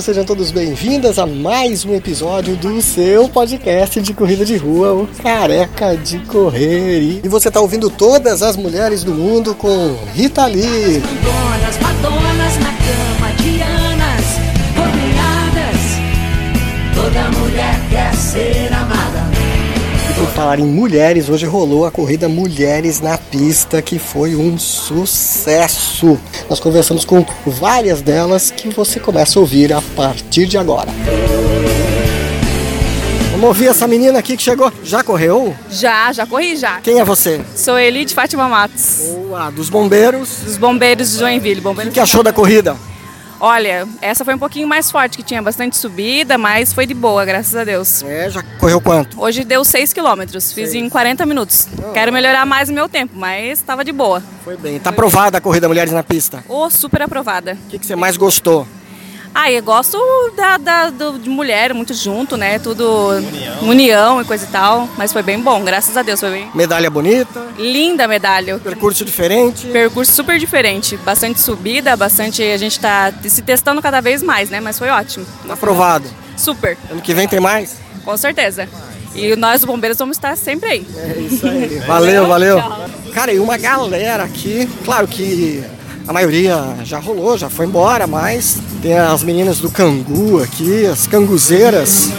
[0.00, 5.08] sejam todos bem-vindas a mais um episódio do seu podcast de corrida de rua, o
[5.22, 7.20] Careca de Correr.
[7.24, 11.00] E você está ouvindo todas as mulheres do mundo com Rita Lee.
[11.00, 11.76] Donas,
[20.38, 26.16] falar em mulheres, hoje rolou a corrida Mulheres na Pista, que foi um sucesso.
[26.48, 30.92] Nós conversamos com várias delas que você começa a ouvir a partir de agora.
[33.32, 34.72] Vamos ouvir essa menina aqui que chegou.
[34.84, 35.56] Já correu?
[35.72, 36.80] Já, já corri já.
[36.82, 37.40] Quem é você?
[37.56, 40.28] Sou Eli de Fátima Matos, Boa, dos bombeiros.
[40.44, 41.58] dos bombeiros de Joinville.
[41.58, 42.76] O Bombeiros que achou da corrida?
[43.40, 47.24] Olha, essa foi um pouquinho mais forte, que tinha bastante subida, mas foi de boa,
[47.24, 48.02] graças a Deus.
[48.02, 49.20] É, já correu quanto?
[49.20, 51.68] Hoje deu 6 quilômetros, fiz em 40 minutos.
[51.94, 54.22] Quero melhorar mais o meu tempo, mas estava de boa.
[54.44, 54.78] Foi bem.
[54.78, 56.44] Tá aprovada a corrida Mulheres na Pista.
[56.48, 57.56] Ô, super aprovada.
[57.66, 58.66] O que, que você mais gostou?
[59.40, 59.96] Ah, eu gosto
[60.36, 62.58] da, da- do- de mulher, muito junto, né?
[62.58, 63.08] Tudo
[63.62, 64.20] união.
[64.20, 64.88] e coisa e tal.
[64.98, 66.50] Mas foi bem bom, graças a Deus, foi bem.
[66.56, 68.58] Medalha bonita, Linda medalha.
[68.58, 69.68] percurso diferente.
[69.68, 72.42] Percurso super diferente, bastante subida, bastante.
[72.42, 74.58] A gente tá se testando cada vez mais, né?
[74.58, 75.24] Mas foi ótimo.
[75.46, 76.08] Tá aprovado.
[76.36, 77.76] Super, Ano que vem tem mais?
[78.04, 78.68] com certeza.
[79.14, 80.86] E nós, os bombeiros, vamos estar sempre aí.
[80.96, 81.78] É isso aí.
[81.86, 82.58] Valeu, valeu.
[83.14, 85.62] Cara, e uma galera aqui, claro que
[86.08, 91.06] a maioria já rolou, já foi embora, mas tem as meninas do cangu aqui, as
[91.06, 92.10] canguzeiras.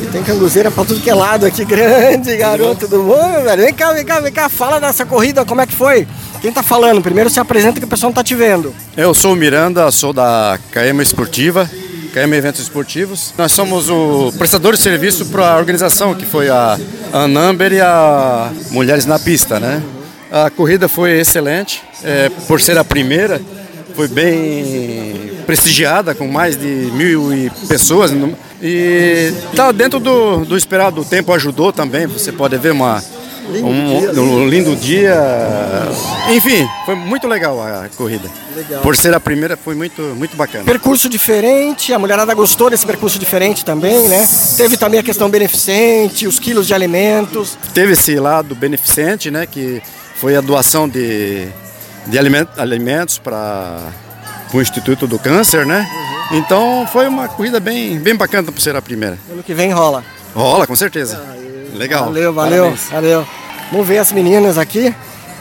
[0.00, 3.64] E tem canguzeira pra tudo que é lado aqui, grande, garoto do mundo, velho.
[3.64, 6.06] Vem cá, vem cá, vem cá, fala dessa corrida, como é que foi?
[6.40, 7.02] Quem tá falando?
[7.02, 8.72] Primeiro se apresenta que o pessoal não tá te vendo.
[8.96, 11.68] Eu sou o Miranda, sou da KM Esportiva,
[12.12, 13.34] KM Eventos Esportivos.
[13.36, 16.78] Nós somos o prestador de serviço para a organização, que foi a
[17.12, 19.82] Anamber e a Mulheres na Pista, né?
[20.32, 23.38] A corrida foi excelente, é, por ser a primeira,
[23.94, 28.10] foi bem prestigiada, com mais de mil e pessoas.
[28.62, 33.04] E tá dentro do, do esperado, o tempo ajudou também, você pode ver uma,
[33.62, 35.14] um, um lindo dia.
[36.30, 38.30] Enfim, foi muito legal a corrida.
[38.82, 40.64] Por ser a primeira, foi muito, muito bacana.
[40.64, 44.26] Percurso diferente, a mulherada gostou desse percurso diferente também, né?
[44.56, 47.58] Teve também a questão beneficente, os quilos de alimentos.
[47.74, 49.44] Teve esse lado beneficente, né?
[49.44, 49.82] Que
[50.22, 51.48] foi a doação de,
[52.06, 53.76] de aliment- alimentos para
[54.54, 55.84] o Instituto do Câncer, né?
[56.30, 59.18] Então foi uma corrida bem, bem bacana por ser a primeira.
[59.32, 60.04] Ano que vem rola.
[60.32, 61.20] Rola, com certeza.
[61.74, 62.04] Legal.
[62.04, 62.88] Valeu, valeu, Parabéns.
[62.88, 63.26] valeu.
[63.72, 64.94] Vamos ver as meninas aqui.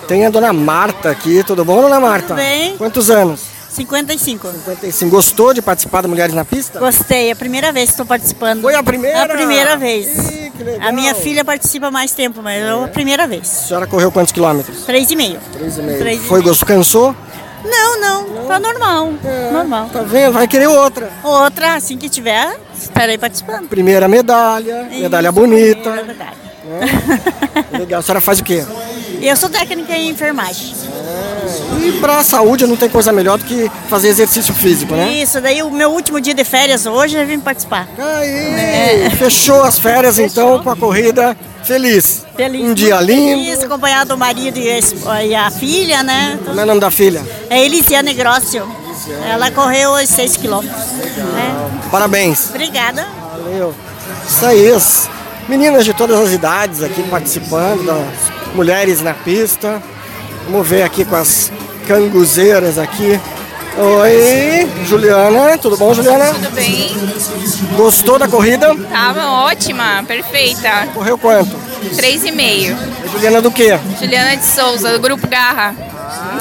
[0.08, 2.30] Tem a dona Marta aqui, tudo bom, dona Marta?
[2.30, 2.76] Tudo bem.
[2.76, 3.42] Quantos anos?
[3.72, 4.52] 55.
[4.52, 5.10] 55.
[5.10, 6.78] Gostou de participar da Mulheres na Pista?
[6.80, 8.62] Gostei, é a primeira vez que estou participando.
[8.62, 9.24] Foi a primeira?
[9.24, 10.08] A primeira vez.
[10.30, 10.90] Ih, que legal.
[10.90, 13.48] A minha filha participa mais tempo, mas eu a primeira A vez.
[13.48, 14.84] senhora correu quantos quilômetros?
[14.86, 15.40] Três e meio.
[15.54, 16.00] Três e meio.
[16.00, 16.50] Três e Foi meio.
[16.50, 17.16] gosto, cansou?
[17.64, 19.14] Não, não, tá normal.
[19.54, 19.90] Normal.
[19.94, 20.34] Tá vendo?
[20.34, 21.10] Vai querer outra.
[21.24, 23.68] Outra, assim que tiver, estarei participando.
[23.70, 25.90] Primeira medalha, medalha Isso, bonita.
[25.90, 26.36] É verdade.
[27.78, 28.00] Legal.
[28.00, 28.66] A senhora faz o quê?
[29.22, 30.74] Eu sou técnica em enfermagem.
[31.84, 35.14] E pra saúde não tem coisa melhor do que fazer exercício físico, né?
[35.14, 37.88] Isso, daí o meu último dia de férias hoje eu vim participar.
[37.98, 42.26] Aí, fechou as férias então com a corrida feliz.
[42.36, 42.62] Feliz.
[42.62, 43.44] Um dia lindo.
[43.44, 46.40] Feliz, acompanhado do marido e a e a filha, né?
[46.44, 47.24] Como é o nome da filha?
[47.50, 48.68] É Elisiane Grossio.
[49.30, 50.86] Ela correu os 6 quilômetros.
[50.92, 51.72] né?
[51.90, 52.50] Parabéns.
[52.50, 53.08] Obrigada.
[53.32, 53.74] Valeu.
[54.28, 54.72] Isso aí,
[55.52, 57.94] meninas de todas as idades aqui participando,
[58.56, 59.84] mulheres na pista.
[60.50, 61.52] Vamos ver aqui com as
[61.86, 63.20] canguzeiras aqui.
[63.78, 66.34] Oi, Juliana, tudo bom, Juliana?
[66.34, 66.90] Tudo bem?
[67.76, 68.74] Gostou da corrida?
[68.90, 70.88] Tava ótima, perfeita.
[70.94, 71.54] Correu quanto?
[71.98, 72.78] Três e meio.
[73.12, 73.78] Juliana do quê?
[74.00, 75.76] Juliana de Souza, do Grupo Garra.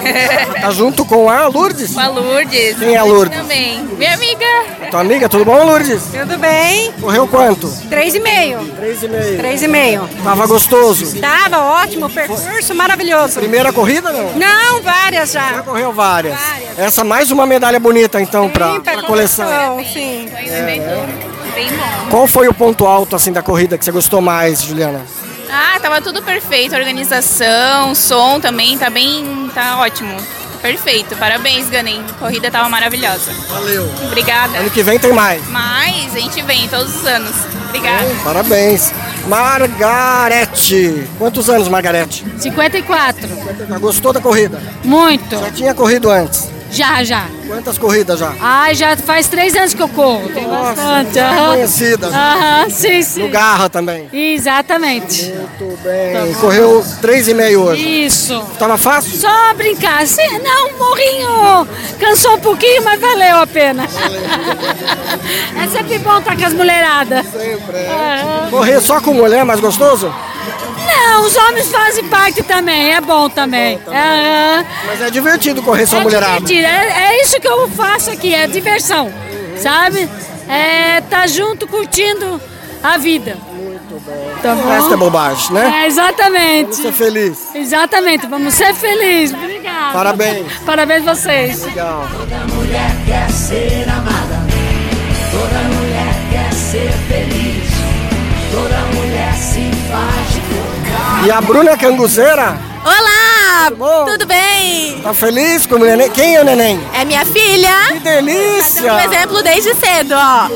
[0.61, 1.94] Tá junto com a Lourdes?
[1.94, 2.79] Com a Lourdes.
[2.79, 3.38] Quem é a Lourdes?
[3.38, 3.82] Também.
[3.97, 4.47] Minha amiga.
[4.91, 6.02] Tua amiga, tudo bom, Lourdes?
[6.12, 6.93] Tudo bem?
[7.00, 7.69] Correu quanto?
[7.88, 8.61] Três e meio.
[8.76, 9.37] Três e meio.
[9.38, 10.08] Três e meio.
[10.23, 11.19] Tava gostoso.
[11.20, 13.38] Tava ótimo, percurso maravilhoso.
[13.41, 14.32] Primeira corrida, não?
[14.32, 15.62] Não, várias Já já.
[15.62, 16.38] correu várias.
[16.38, 16.79] Várias.
[16.79, 19.79] Essa mais uma medalha bonita, então, pra, Sim, pra coleção.
[19.93, 20.29] Sim.
[20.31, 22.11] Foi um evento bem bom.
[22.11, 25.00] Qual foi o ponto alto, assim, da corrida que você gostou mais, Juliana?
[25.50, 26.75] Ah, tava tudo perfeito.
[26.75, 29.50] Organização, som também, tá bem.
[29.55, 30.17] tá ótimo.
[30.62, 31.17] Perfeito.
[31.17, 32.05] Parabéns, Ganem.
[32.11, 33.32] A corrida tava maravilhosa.
[33.49, 33.91] Valeu.
[34.05, 34.58] Obrigada.
[34.58, 35.47] Ano que vem tem mais.
[35.49, 37.35] Mas a gente vem todos os anos.
[37.69, 38.06] Obrigada.
[38.23, 38.93] Parabéns.
[39.26, 41.08] Margarete.
[41.19, 42.25] Quantos anos, Margarete?
[42.38, 43.29] 54.
[43.81, 44.61] Gostou da corrida?
[44.85, 45.31] Muito.
[45.38, 46.49] Já tinha corrido antes.
[46.70, 47.26] Já, já.
[47.49, 48.32] Quantas corridas já?
[48.40, 50.28] Ai, já faz três anos que eu corro.
[50.28, 51.19] Tem bastante.
[51.19, 51.49] aham.
[51.55, 52.06] Conhecida.
[52.06, 53.22] Aham, sim, sim.
[53.25, 54.08] No Garra também.
[54.12, 55.25] Exatamente.
[55.25, 56.32] Muito bem.
[56.34, 58.05] Correu 3,5 hoje.
[58.06, 58.40] Isso.
[58.58, 59.19] Tava fácil?
[59.19, 60.06] Só brincar.
[60.06, 61.67] Sim, não, morrinho.
[61.99, 63.84] Cansou um pouquinho, mas valeu a pena.
[65.56, 67.26] é sempre bom estar com as mulheradas.
[67.34, 68.50] Aham.
[68.50, 70.12] Correr só com mulher é mais gostoso?
[71.20, 72.94] Não, os homens fazem parte também.
[72.94, 73.78] É bom também.
[73.87, 74.64] Aham.
[74.87, 76.40] Mas é divertido correr só É mulherada.
[76.40, 76.67] divertido.
[76.67, 79.12] É, é isso que eu faço aqui, é diversão.
[79.58, 80.08] Sabe?
[80.49, 82.40] É tá junto curtindo
[82.82, 83.37] a vida.
[83.52, 84.62] Muito bom.
[84.64, 85.82] O resto é bobagem, né?
[85.82, 86.76] É, exatamente.
[86.76, 87.55] Ser feliz.
[87.55, 89.37] Exatamente, vamos ser felizes.
[89.37, 89.93] Obrigada.
[89.93, 90.46] Parabéns.
[90.64, 91.62] Parabéns vocês.
[91.64, 92.08] Legal.
[92.16, 94.40] Toda mulher quer ser amada.
[95.31, 97.70] Toda mulher quer ser feliz.
[98.52, 100.39] Toda mulher se faz.
[101.25, 102.58] E a Bruna é canguzeira?
[102.84, 103.31] Olá!
[103.76, 104.06] bom?
[104.06, 105.00] Tudo bem?
[105.02, 106.10] Tá feliz com o neném?
[106.10, 106.81] Quem é o neném?
[106.94, 107.92] É minha filha.
[107.92, 108.82] Que delícia!
[108.82, 110.48] Tá um exemplo desde cedo, ó.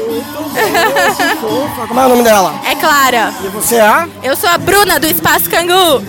[1.86, 2.54] Como é o nome dela?
[2.66, 3.32] É Clara.
[3.44, 4.08] E você é a?
[4.22, 6.02] Eu sou a Bruna do Espaço Cangu.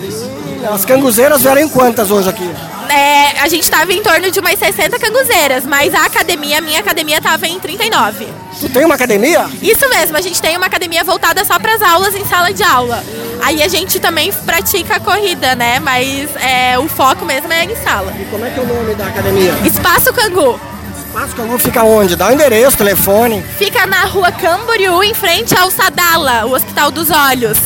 [0.72, 2.50] As canguzeiras vieram quantas hoje aqui?
[2.88, 6.80] É, a gente tava em torno de umas 60 canguzeiras, mas a academia, a minha
[6.80, 8.26] academia tava em 39.
[8.60, 9.46] Tu tem uma academia?
[9.60, 12.62] Isso mesmo, a gente tem uma academia voltada só para as aulas em sala de
[12.62, 13.04] aula.
[13.42, 15.78] Aí a gente também pratica a corrida, né?
[15.78, 18.12] Mas é, o foco mesmo é em sala.
[18.18, 19.54] E como é que é o nome da academia?
[19.64, 20.58] Espaço Cangu.
[21.06, 22.16] Espaço Cangu fica onde?
[22.16, 23.42] Dá o endereço, telefone.
[23.58, 27.58] Fica na rua Camboriú, em frente ao Sadala, o Hospital dos Olhos.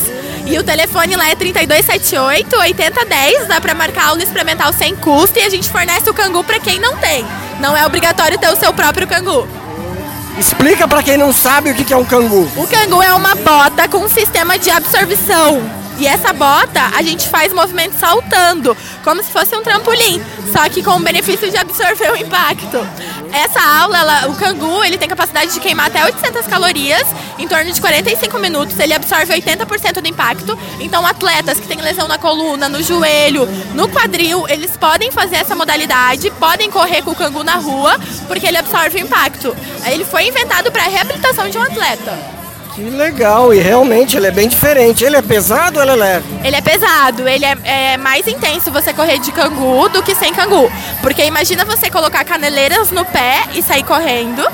[0.45, 5.43] E o telefone lá é 3278 8010, dá pra marcar aula experimental sem custo e
[5.43, 7.25] a gente fornece o cangu pra quem não tem.
[7.59, 9.47] Não é obrigatório ter o seu próprio cangu.
[10.37, 12.49] Explica pra quem não sabe o que que é um cangu.
[12.55, 15.61] O cangu é uma bota com um sistema de absorção.
[15.97, 20.19] E essa bota a gente faz movimento saltando, como se fosse um trampolim,
[20.51, 22.79] só que com o benefício de absorver o impacto.
[23.31, 27.05] Essa aula, ela- o cangu, ele tem capacidade de queimar até 800 calorias
[27.39, 28.77] em torno de 45 minutos.
[28.77, 30.57] Ele absorve 80% do impacto.
[30.79, 35.55] Então, atletas que têm lesão na coluna, no joelho, no quadril, eles podem fazer essa
[35.55, 37.97] modalidade, podem correr com o cangu na rua,
[38.27, 39.55] porque ele absorve o impacto.
[39.85, 42.40] Ele foi inventado para a reabilitação de um atleta.
[42.75, 45.03] Que legal, e realmente ele é bem diferente.
[45.03, 46.25] Ele é pesado ou ele é leve?
[46.43, 50.33] Ele é pesado, ele é, é mais intenso você correr de cangu do que sem
[50.33, 50.71] cangu.
[51.01, 54.47] Porque imagina você colocar caneleiras no pé e sair correndo.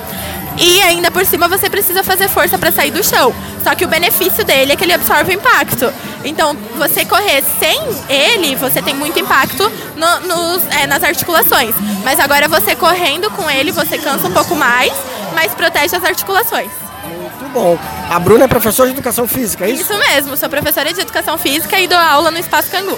[0.58, 3.32] E ainda por cima você precisa fazer força para sair do chão.
[3.64, 5.94] Só que o benefício dele é que ele absorve o impacto.
[6.26, 7.80] Então, você correr sem
[8.10, 11.76] ele, você tem muito impacto no- nos, é, nas articulações.
[12.04, 14.92] Mas agora você correndo com ele, você cansa um pouco mais,
[15.36, 16.72] mas protege as articulações.
[17.48, 17.78] Muito bom.
[18.10, 19.84] A Bruna é professora de educação física, é isso?
[19.84, 22.98] Isso mesmo, sou professora de educação física e dou aula no Espaço Cangu.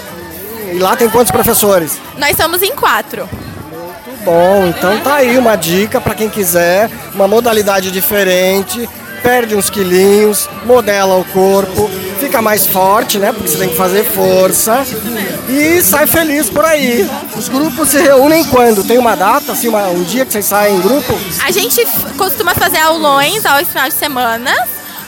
[0.72, 1.98] E lá tem quantos professores?
[2.16, 3.28] Nós somos em quatro.
[3.70, 8.88] Muito bom, então tá aí uma dica pra quem quiser, uma modalidade diferente,
[9.22, 11.88] perde uns quilinhos, modela o corpo,
[12.30, 13.32] fica mais forte, né?
[13.32, 14.86] Porque você tem que fazer força
[15.48, 17.08] e sai feliz por aí.
[17.36, 18.84] Os grupos se reúnem quando?
[18.84, 21.12] Tem uma data, assim, uma- um dia que vocês saem em grupo?
[21.44, 21.84] A gente
[22.16, 24.52] costuma fazer aulões aos finais de semana,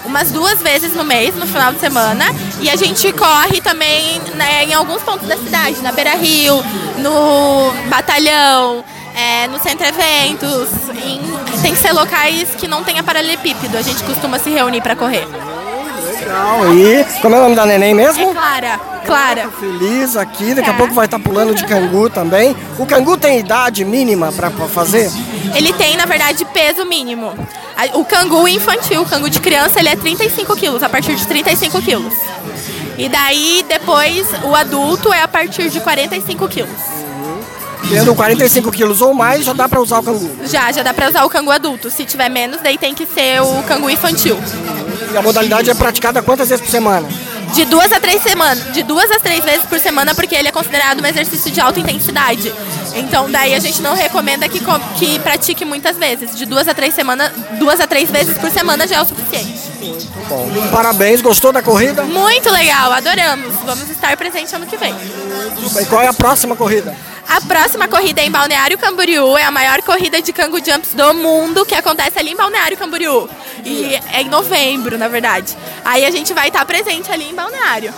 [0.04, 2.24] umas duas vezes no mês, no final de semana.
[2.60, 6.56] E a gente corre também né, em alguns pontos da cidade, na Beira Rio,
[6.98, 10.68] no Batalhão, é, no Centro Eventos.
[11.04, 13.76] em- tem que ser locais que não tenha paralelepípedo.
[13.78, 15.26] A gente costuma se reunir para correr.
[16.22, 16.74] Legal.
[16.74, 18.30] E como é o nome da neném mesmo?
[18.30, 19.50] É Clara, Clara.
[19.58, 22.56] Feliz aqui, daqui a pouco vai estar pulando de cangu também.
[22.78, 25.10] O cangu tem idade mínima pra fazer?
[25.54, 27.32] Ele tem, na verdade, peso mínimo.
[27.94, 31.82] O cangu infantil, o cangu de criança, ele é 35 quilos, a partir de 35
[31.82, 32.14] quilos.
[32.96, 36.70] E daí, depois, o adulto é a partir de 45 quilos.
[37.88, 40.30] Tendo 45 quilos ou mais, já dá pra usar o cangu.
[40.44, 41.90] Já, já dá pra usar o cangu adulto.
[41.90, 44.38] Se tiver menos, daí tem que ser o cangu infantil.
[45.12, 47.08] E a modalidade é praticada quantas vezes por semana?
[47.54, 50.52] De duas a três semanas, de duas a três vezes por semana, porque ele é
[50.52, 52.52] considerado um exercício de alta intensidade.
[52.94, 54.60] Então daí a gente não recomenda que,
[54.96, 56.34] que pratique muitas vezes.
[56.34, 59.60] De duas a três semanas, duas a três vezes por semana já é o suficiente.
[60.28, 62.04] Bom, parabéns, gostou da corrida?
[62.04, 63.54] Muito legal, adoramos.
[63.66, 64.94] Vamos estar presentes ano que vem.
[65.80, 66.96] E qual é a próxima corrida?
[67.28, 71.14] A próxima corrida é em Balneário Camboriú, é a maior corrida de Cangu Jumps do
[71.14, 73.28] mundo, que acontece ali em Balneário Camboriú.
[73.64, 75.56] E é em novembro, na verdade.
[75.84, 77.94] Aí a gente vai estar presente ali em Balneário.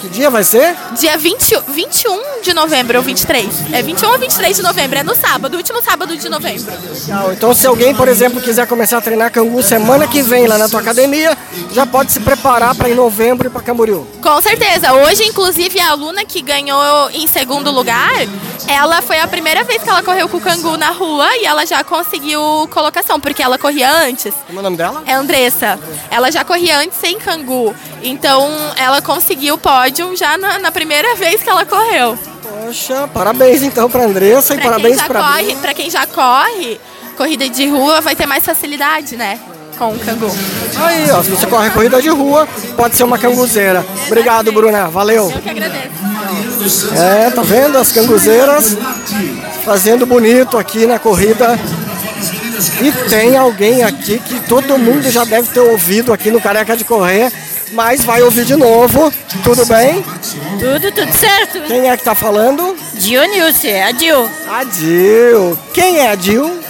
[0.00, 0.74] Que dia vai ser?
[0.98, 3.72] Dia 20, 21 de novembro ou 23.
[3.72, 6.72] É 21 ou 23 de novembro, é no sábado, último sábado de novembro.
[7.32, 10.68] Então, se alguém, por exemplo, quiser começar a treinar cangu semana que vem lá na
[10.68, 11.36] tua academia,
[11.72, 14.06] já pode se preparar para em novembro ir para Camboriú.
[14.22, 14.92] Com certeza.
[14.92, 18.12] Hoje, inclusive, a aluna que ganhou em segundo lugar,
[18.66, 21.66] ela foi a primeira vez que ela correu com o cangu na rua e ela
[21.66, 24.34] já conseguiu colocação, porque ela corria antes.
[24.46, 25.02] Como é o nome dela?
[25.06, 25.78] É Andressa.
[26.10, 27.74] Ela já corria antes sem cangu.
[28.02, 32.18] Então, ela conseguiu pódio já na, na primeira vez que ela correu.
[32.42, 36.80] Poxa, parabéns então para Andressa e Pra quem parabéns para corre, pra quem já corre,
[37.16, 39.38] corrida de rua vai ter mais facilidade, né?
[39.78, 40.30] Com o cangu.
[40.76, 42.46] Aí, ó, se você corre corrida de rua,
[42.76, 43.84] pode ser uma canguzeira.
[44.06, 44.88] Obrigado, Bruna.
[44.88, 45.30] Valeu.
[45.30, 46.92] Eu que agradeço.
[46.94, 48.76] É, tá vendo as canguzeiras
[49.64, 51.58] fazendo bonito aqui na corrida.
[52.82, 56.84] E tem alguém aqui que todo mundo já deve ter ouvido aqui no Careca de
[56.84, 57.32] Correr,
[57.72, 59.12] mas vai ouvir de novo.
[59.44, 60.04] Tudo bem?
[60.58, 61.60] Tudo, tudo certo.
[61.62, 62.76] Quem é que tá falando?
[62.94, 64.28] Dionilce, é a Dil.
[64.48, 65.58] A Dil.
[65.72, 66.60] Quem é a Dil?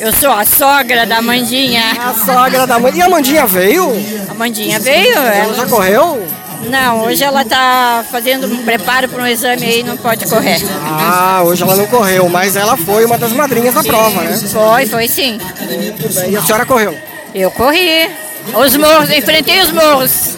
[0.00, 1.82] Eu sou a sogra da Mandinha.
[2.00, 2.92] A sogra da mãe.
[2.94, 3.90] E a Mandinha veio?
[4.28, 5.54] A Mandinha veio, Ela ela...
[5.54, 6.24] já correu?
[6.68, 10.60] Não, hoje ela tá fazendo um preparo para um exame aí, não pode correr.
[10.82, 14.36] Ah, hoje ela não correu, mas ela foi uma das madrinhas da prova, né?
[14.36, 15.38] Foi, foi sim.
[16.28, 16.96] E a senhora correu?
[17.34, 18.08] Eu corri.
[18.54, 20.36] Os morros, enfrentei os morros.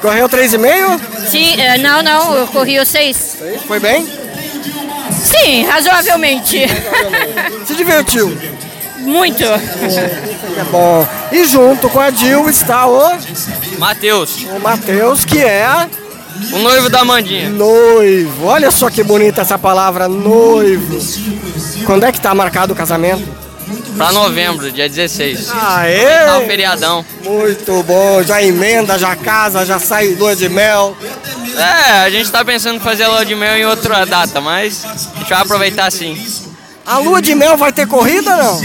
[0.00, 1.00] Correu 3,5?
[1.28, 3.36] Sim, eh, não, não, eu corri os seis.
[3.66, 4.06] Foi bem?
[5.12, 6.66] Sim, razoavelmente.
[7.66, 8.36] Se divertiu?
[8.98, 9.44] Muito.
[9.44, 11.06] É bom.
[11.32, 13.16] E junto com a Dil está o,
[13.78, 15.88] Matheus, o Matheus, que é
[16.52, 17.48] o noivo da Mandinha.
[17.50, 18.46] noivo.
[18.46, 20.98] Olha só que bonita essa palavra, noivo.
[21.84, 23.45] Quando é que tá marcado o casamento?
[23.96, 25.46] Pra novembro, dia 16.
[25.46, 26.46] Tá o Aê!
[26.46, 27.04] feriadão.
[27.24, 30.96] Muito bom, já emenda, já casa, já sai lua de mel.
[31.56, 34.84] É, a gente tá pensando em fazer a lua de mel em outra data, mas
[34.84, 36.16] a gente vai aproveitar sim.
[36.84, 38.64] A lua de mel vai ter corrida ou não?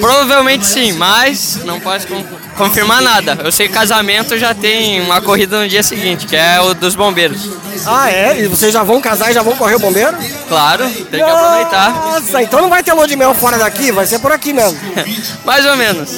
[0.00, 2.24] Provavelmente sim, mas não posso con-
[2.60, 3.38] confirmar nada.
[3.42, 6.94] Eu sei que casamento já tem uma corrida no dia seguinte, que é o dos
[6.94, 7.48] bombeiros.
[7.86, 8.40] Ah, é?
[8.42, 10.14] E vocês já vão casar e já vão correr o bombeiro?
[10.46, 11.92] Claro, tem que aproveitar.
[11.92, 14.78] Nossa, então não vai ter lua de mel fora daqui, vai ser por aqui mesmo.
[15.44, 16.10] Mais ou menos.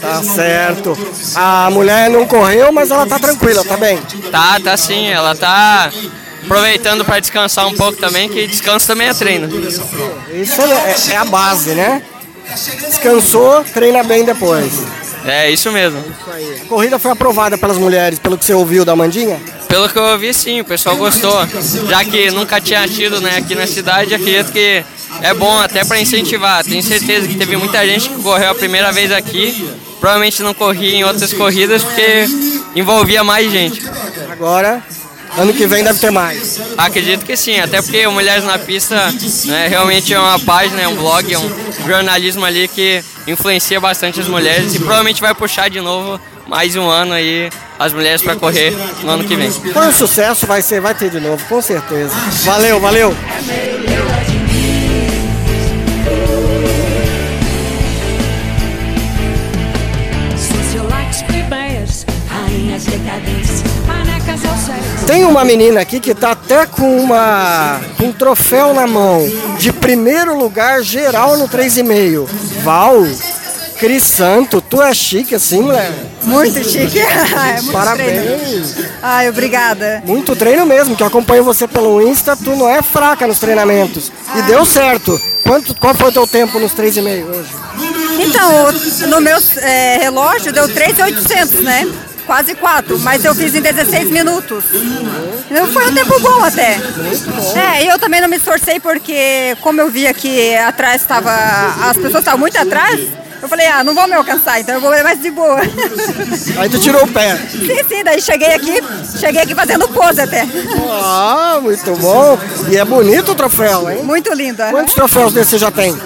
[0.00, 0.96] Tá certo.
[1.34, 4.00] A mulher não correu, mas ela tá tranquila, tá bem?
[4.30, 5.90] Tá, tá sim, ela tá
[6.42, 9.48] aproveitando pra descansar um pouco também, que descanso também é treino.
[10.32, 12.02] Isso é, é a base, né?
[12.88, 14.72] Descansou, treina bem depois.
[15.26, 16.02] É isso mesmo.
[16.62, 19.40] A corrida foi aprovada pelas mulheres, pelo que você ouviu da Mandinha?
[19.68, 21.36] Pelo que eu ouvi, sim, o pessoal gostou.
[21.88, 24.84] Já que nunca tinha tido né, aqui na cidade, acredito que
[25.22, 26.64] é bom até para incentivar.
[26.64, 29.68] Tenho certeza que teve muita gente que correu a primeira vez aqui.
[29.98, 32.26] Provavelmente não corria em outras corridas porque
[32.74, 33.82] envolvia mais gente.
[34.30, 34.82] Agora,
[35.36, 36.60] ano que vem deve ter mais.
[36.76, 39.12] Acredito que sim, até porque o Mulheres na Pista
[39.46, 41.50] né, realmente é uma página, é um blog, é um
[41.86, 46.88] jornalismo ali que influencia bastante as mulheres e provavelmente vai puxar de novo mais um
[46.88, 49.50] ano aí as mulheres para correr no ano que vem.
[49.50, 52.14] Foi um sucesso, vai ser, vai ter de novo, com certeza.
[52.44, 53.14] Valeu, valeu.
[65.06, 69.24] Tem uma menina aqui que tá até com uma com um troféu na mão
[69.56, 72.26] de primeiro lugar geral no 3,5.
[72.64, 73.06] Val,
[73.78, 75.92] Cris Santo, tu é chique assim, mulher?
[76.24, 76.98] Muito chique.
[76.98, 78.72] é muito Parabéns.
[78.72, 78.88] treino.
[79.00, 80.02] Ai, obrigada.
[80.04, 84.10] Muito treino mesmo, que eu acompanho você pelo Insta, tu não é fraca nos treinamentos.
[84.34, 85.20] E deu certo.
[85.44, 87.50] Quanto, qual foi o teu tempo nos 3,5 hoje?
[88.18, 91.86] Então, no meu é, relógio deu 3,800, né?
[92.26, 94.64] Quase 4, mas eu fiz em 16 minutos.
[95.48, 96.78] Então, foi um tempo bom até.
[97.54, 101.30] É, e eu também não me esforcei porque, como eu via que atrás estava.
[101.88, 103.00] As pessoas estavam muito atrás,
[103.40, 105.60] eu falei, ah, não vão me alcançar, então eu vou mais de boa.
[106.58, 107.36] Aí tu tirou o pé.
[107.48, 108.82] sim, sim, daí cheguei aqui,
[109.20, 110.46] cheguei aqui fazendo pose até.
[110.90, 112.38] Ah, muito bom.
[112.68, 114.02] E é bonito o troféu, hein?
[114.02, 114.70] Muito linda.
[114.70, 115.96] Quantos troféus desses você já tem?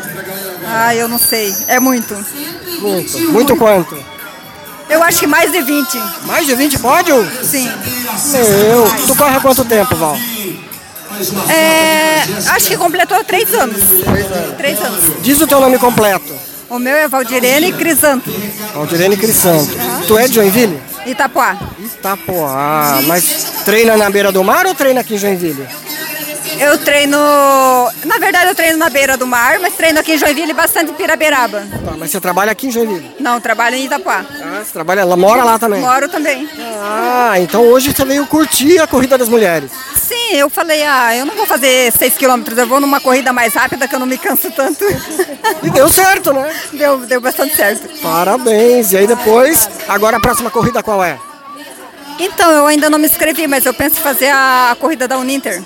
[0.66, 1.54] Ah, eu não sei.
[1.66, 2.14] É muito.
[2.80, 3.18] Muito.
[3.32, 3.96] Muito quanto?
[4.90, 6.02] Eu acho que mais de 20.
[6.24, 7.26] Mais de 20 pódio?
[7.42, 7.70] Sim.
[8.32, 10.16] Meu, tu corre há quanto tempo, Val?
[11.48, 13.76] É, acho que completou três anos.
[14.56, 15.22] Três anos.
[15.22, 16.34] Diz o teu nome completo.
[16.68, 18.30] O meu é Valdirene Crisanto,
[18.74, 19.76] Valdirene Crisanto.
[20.06, 20.80] Tu é de Joinville?
[21.04, 21.56] Itapuá.
[21.78, 23.00] Itapoá.
[23.06, 23.24] Mas
[23.64, 25.66] treina na beira do mar ou treina aqui em Joinville?
[26.58, 27.16] Eu treino.
[28.04, 30.90] Na verdade, eu treino na beira do mar, mas treino aqui em Joinville e bastante
[30.90, 31.60] em Piraberaba.
[31.84, 33.14] Tá, mas você trabalha aqui em Joinville?
[33.20, 34.24] Não, trabalho em Itapuá.
[34.42, 35.80] Ah, você trabalha, ela mora lá também?
[35.80, 36.48] Moro também.
[36.82, 39.70] Ah, então hoje você veio curtir a corrida das mulheres.
[39.94, 43.54] Sim, eu falei, ah, eu não vou fazer 6 quilômetros, eu vou numa corrida mais
[43.54, 44.84] rápida que eu não me canso tanto.
[45.62, 46.52] E deu certo, né?
[46.72, 47.88] Deu, deu bastante certo.
[48.00, 48.92] Parabéns.
[48.92, 51.18] E aí depois, agora a próxima corrida qual é?
[52.18, 55.62] Então, eu ainda não me inscrevi, mas eu penso em fazer a, corrida da Uninter.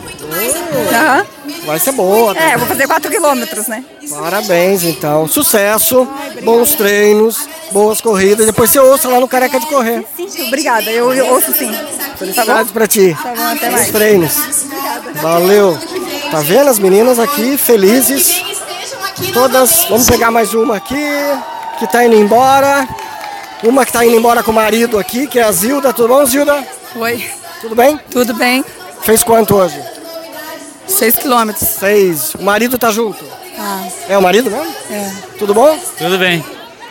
[0.93, 1.27] Aham.
[1.67, 2.35] Vai ser boa.
[2.35, 2.41] tá?
[2.41, 3.85] É, eu vou fazer 4 quilômetros, né?
[4.09, 5.27] Parabéns, então.
[5.27, 6.07] Sucesso,
[6.43, 8.47] bons treinos, boas corridas.
[8.47, 10.05] Depois você ouça lá no Careca de Correr.
[10.17, 11.75] Sim, obrigada, eu, eu ouço sim.
[12.17, 13.17] Felicidades pra ti.
[13.21, 13.91] Tá bom, até mais.
[13.91, 14.33] treinos.
[15.17, 15.79] Valeu.
[16.31, 18.43] Tá vendo as meninas aqui, felizes.
[19.33, 19.87] Todas.
[19.89, 21.05] Vamos pegar mais uma aqui,
[21.79, 22.87] que tá indo embora.
[23.65, 25.93] Uma que tá indo embora com o marido aqui, que é a Zilda.
[25.93, 26.63] Tudo bom, Zilda?
[26.97, 27.25] Oi,
[27.61, 27.99] Tudo bem?
[28.11, 28.65] tudo bem?
[29.03, 29.81] Fez quanto hoje?
[30.87, 31.67] Seis quilômetros.
[31.69, 32.35] Seis.
[32.35, 33.25] O marido tá junto?
[33.59, 34.75] Ah, É o marido mesmo?
[34.91, 35.11] é.
[35.39, 35.79] Tudo bom?
[35.97, 36.45] Tudo bem.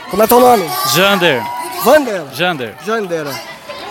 [0.09, 0.67] Como é teu nome?
[0.93, 1.43] Jander.
[1.83, 2.23] Vander?
[2.33, 2.75] Jander.
[2.85, 3.27] Jander.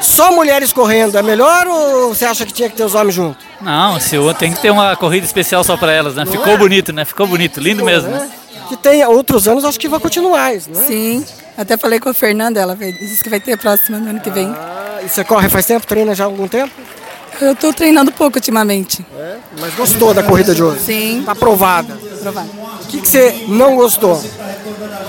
[0.00, 3.38] Só mulheres correndo é melhor ou você acha que tinha que ter os homens junto?
[3.60, 6.26] Não, se o- tem que ter uma corrida especial só pra elas, né?
[6.26, 6.56] Ficou é?
[6.56, 7.04] bonito, né?
[7.04, 8.28] Ficou bonito, lindo mesmo, né?
[8.68, 10.84] Que tem outros anos, acho que vai continuar isso, né?
[10.86, 11.24] Sim,
[11.56, 14.30] até falei com a Fernanda, ela disse que vai ter a próxima no ano que
[14.30, 14.48] vem.
[14.48, 15.86] Ah, e você corre faz tempo?
[15.86, 16.72] Treina já há algum tempo?
[17.40, 19.04] Eu tô treinando pouco ultimamente.
[19.18, 19.36] É?
[19.58, 20.80] Mas gostou da corrida de hoje?
[20.80, 21.22] Sim.
[21.24, 21.94] Tá aprovada.
[21.94, 22.48] Aprovado.
[22.84, 24.22] O que, que você não gostou?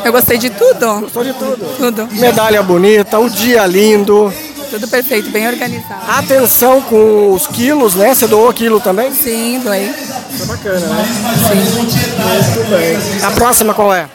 [0.04, 1.02] Eu gostei de tudo.
[1.02, 1.78] Gostou de tudo?
[1.78, 2.08] Tudo.
[2.14, 4.34] Medalha bonita, o dia lindo.
[4.74, 6.02] Tudo perfeito, bem organizado.
[6.08, 8.16] Atenção com os quilos, né?
[8.16, 9.14] Você doou quilo também?
[9.14, 9.84] Sim, doei.
[9.84, 11.06] É bacana, né?
[11.48, 11.74] Sim.
[11.76, 12.98] Muito bem.
[13.24, 14.08] A próxima qual é?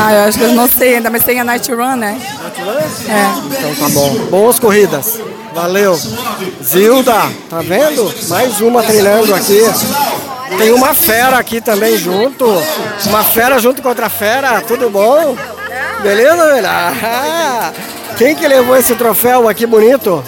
[0.00, 2.20] Ah, eu acho que eu não sei ainda, mas tem a Night Run, né?
[3.08, 3.56] É.
[3.58, 4.14] Então tá bom.
[4.30, 5.18] Boas corridas.
[5.52, 6.00] Valeu.
[6.62, 8.14] Zilda, tá vendo?
[8.28, 9.60] Mais uma treinando aqui.
[10.56, 12.46] Tem uma fera aqui também junto.
[13.06, 14.60] Uma fera junto com outra fera.
[14.60, 15.36] Tudo bom?
[16.00, 16.68] Beleza, velho?
[16.68, 17.72] Ah,
[18.18, 20.24] quem que levou esse troféu aqui bonito?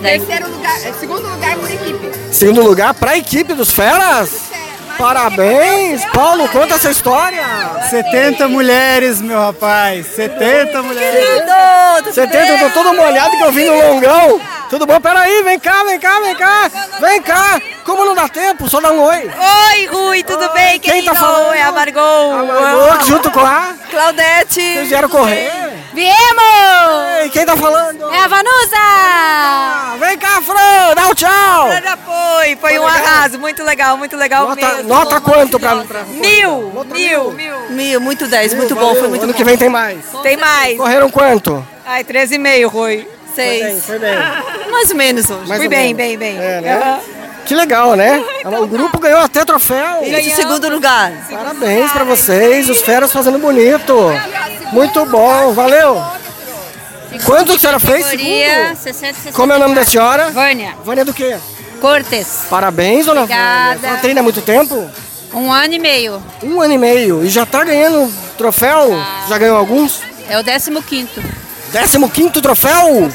[0.00, 2.10] Terceiro lugar, é, segundo lugar por equipe.
[2.30, 4.52] Segundo lugar para a equipe dos feras.
[4.98, 6.04] Parabéns!
[6.12, 7.42] Paulo, conta essa história.
[7.90, 10.06] 70 mulheres, meu rapaz.
[10.14, 11.24] 70 mulheres.
[11.24, 14.40] Querido, 70, eu tô todo molhado que eu vim no longão.
[14.70, 15.00] Tudo bom?
[15.00, 16.70] Peraí, vem cá, vem cá, vem cá.
[17.00, 17.60] Vem cá.
[17.84, 19.30] Como não dá tempo, só dá um oi.
[19.72, 21.12] Oi, Rui, tudo bem, Quem querido?
[21.12, 21.54] tá falando?
[21.54, 22.46] É a Margot.
[22.46, 24.60] Margot, junto com a Claudete.
[24.74, 25.50] Vocês vieram correr?
[25.94, 27.20] Viemos!
[27.22, 28.12] Ei, quem tá falando?
[28.12, 29.96] É a Vanusa!
[30.06, 31.70] Vem cá, Fran, dá o tchau.
[31.82, 34.88] Já foi, foi um arraso, muito legal, muito legal Nota, mesmo.
[34.88, 36.02] nota quanto pra, pra...
[36.04, 37.60] Mil, mil, mil.
[37.70, 39.36] Mil, muito 10, muito bom, foi muito Ano bom.
[39.36, 40.00] que vem tem mais.
[40.22, 40.76] Tem mais.
[40.76, 41.64] Correram quanto?
[41.86, 43.08] Ai, 13,5, Rui.
[43.34, 43.84] Seis.
[43.86, 44.14] Foi bem.
[44.70, 45.48] Mais ou menos hoje.
[45.48, 46.18] Mais Fui ou bem, menos.
[46.18, 46.38] bem, bem.
[46.44, 46.74] É, né?
[46.82, 47.00] Aham.
[47.44, 48.22] Que legal, né?
[48.44, 50.02] O grupo ganhou até troféu.
[50.04, 51.12] Isso, segundo lugar.
[51.30, 53.94] Parabéns pra vocês, os feras fazendo bonito.
[54.72, 56.02] Muito bom, valeu.
[57.24, 58.04] Quanto que a senhora fez?
[58.04, 58.76] Categoria Segundo?
[58.76, 59.32] 60, 60.
[59.36, 60.30] Como é o nome da senhora?
[60.30, 60.74] Vânia.
[60.84, 61.36] Vânia do quê?
[61.80, 62.46] Cortes.
[62.50, 63.36] Parabéns, dona Vânia.
[63.36, 63.76] Obrigada.
[63.76, 64.90] A senhora treina há muito tempo?
[65.32, 66.22] Um ano e meio.
[66.42, 67.24] Um ano e meio.
[67.24, 68.90] E já tá ganhando troféu?
[69.28, 70.00] Já ganhou alguns?
[70.28, 71.22] É o 15 quinto.
[71.72, 73.10] 15 troféu?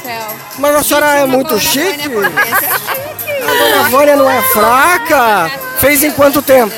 [0.58, 2.02] Mas a senhora é muito chique.
[2.04, 3.26] A
[3.60, 5.50] dona Vânia não é fraca.
[5.78, 6.74] Fez em quanto tempo?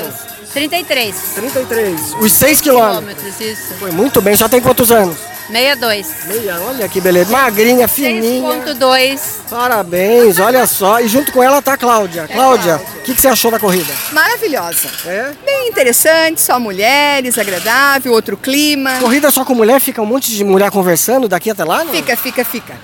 [0.52, 1.14] 33.
[1.34, 2.14] 33.
[2.20, 3.14] Os 6 quilômetros.
[3.16, 3.74] Quilômetros, isso.
[3.78, 4.36] Foi muito bem.
[4.36, 5.16] Já tem quantos anos?
[5.48, 6.06] 62.
[6.26, 7.30] Meia, olha que beleza.
[7.30, 8.62] Magrinha, fininha.
[8.64, 9.20] 6.2.
[9.50, 11.00] Parabéns, olha só.
[11.00, 12.26] E junto com ela tá a Cláudia.
[12.26, 13.92] Cláudia, o que, que você achou da corrida?
[14.12, 14.88] Maravilhosa.
[15.06, 15.32] É?
[15.44, 18.98] Bem interessante, só mulheres, agradável, outro clima.
[19.00, 21.92] Corrida só com mulher, fica um monte de mulher conversando daqui até lá, não?
[21.92, 22.74] Fica, fica, fica.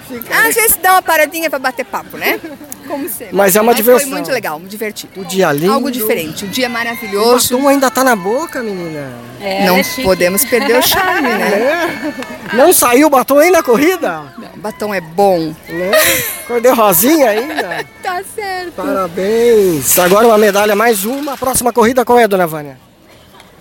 [0.47, 2.39] Às vezes dá uma paradinha pra bater papo, né?
[2.89, 3.37] Como sempre.
[3.37, 4.09] Mas é uma diversão.
[4.09, 5.21] Foi muito legal, divertido.
[5.21, 5.73] O dia lindo.
[5.73, 7.55] Algo diferente, o dia O maravilhoso.
[7.55, 9.13] batom ainda tá na boca, menina.
[9.41, 12.13] É, Não podemos perder o charme, né?
[12.53, 12.57] É.
[12.57, 14.23] Não saiu o batom aí na corrida?
[14.55, 15.55] O batom é bom.
[15.69, 15.91] Né?
[16.47, 17.87] Cor de rosinha ainda.
[18.09, 18.73] Tá certo.
[18.73, 19.99] Parabéns.
[19.99, 21.35] Agora uma medalha, mais uma.
[21.35, 22.79] A próxima corrida qual é, dona Vânia?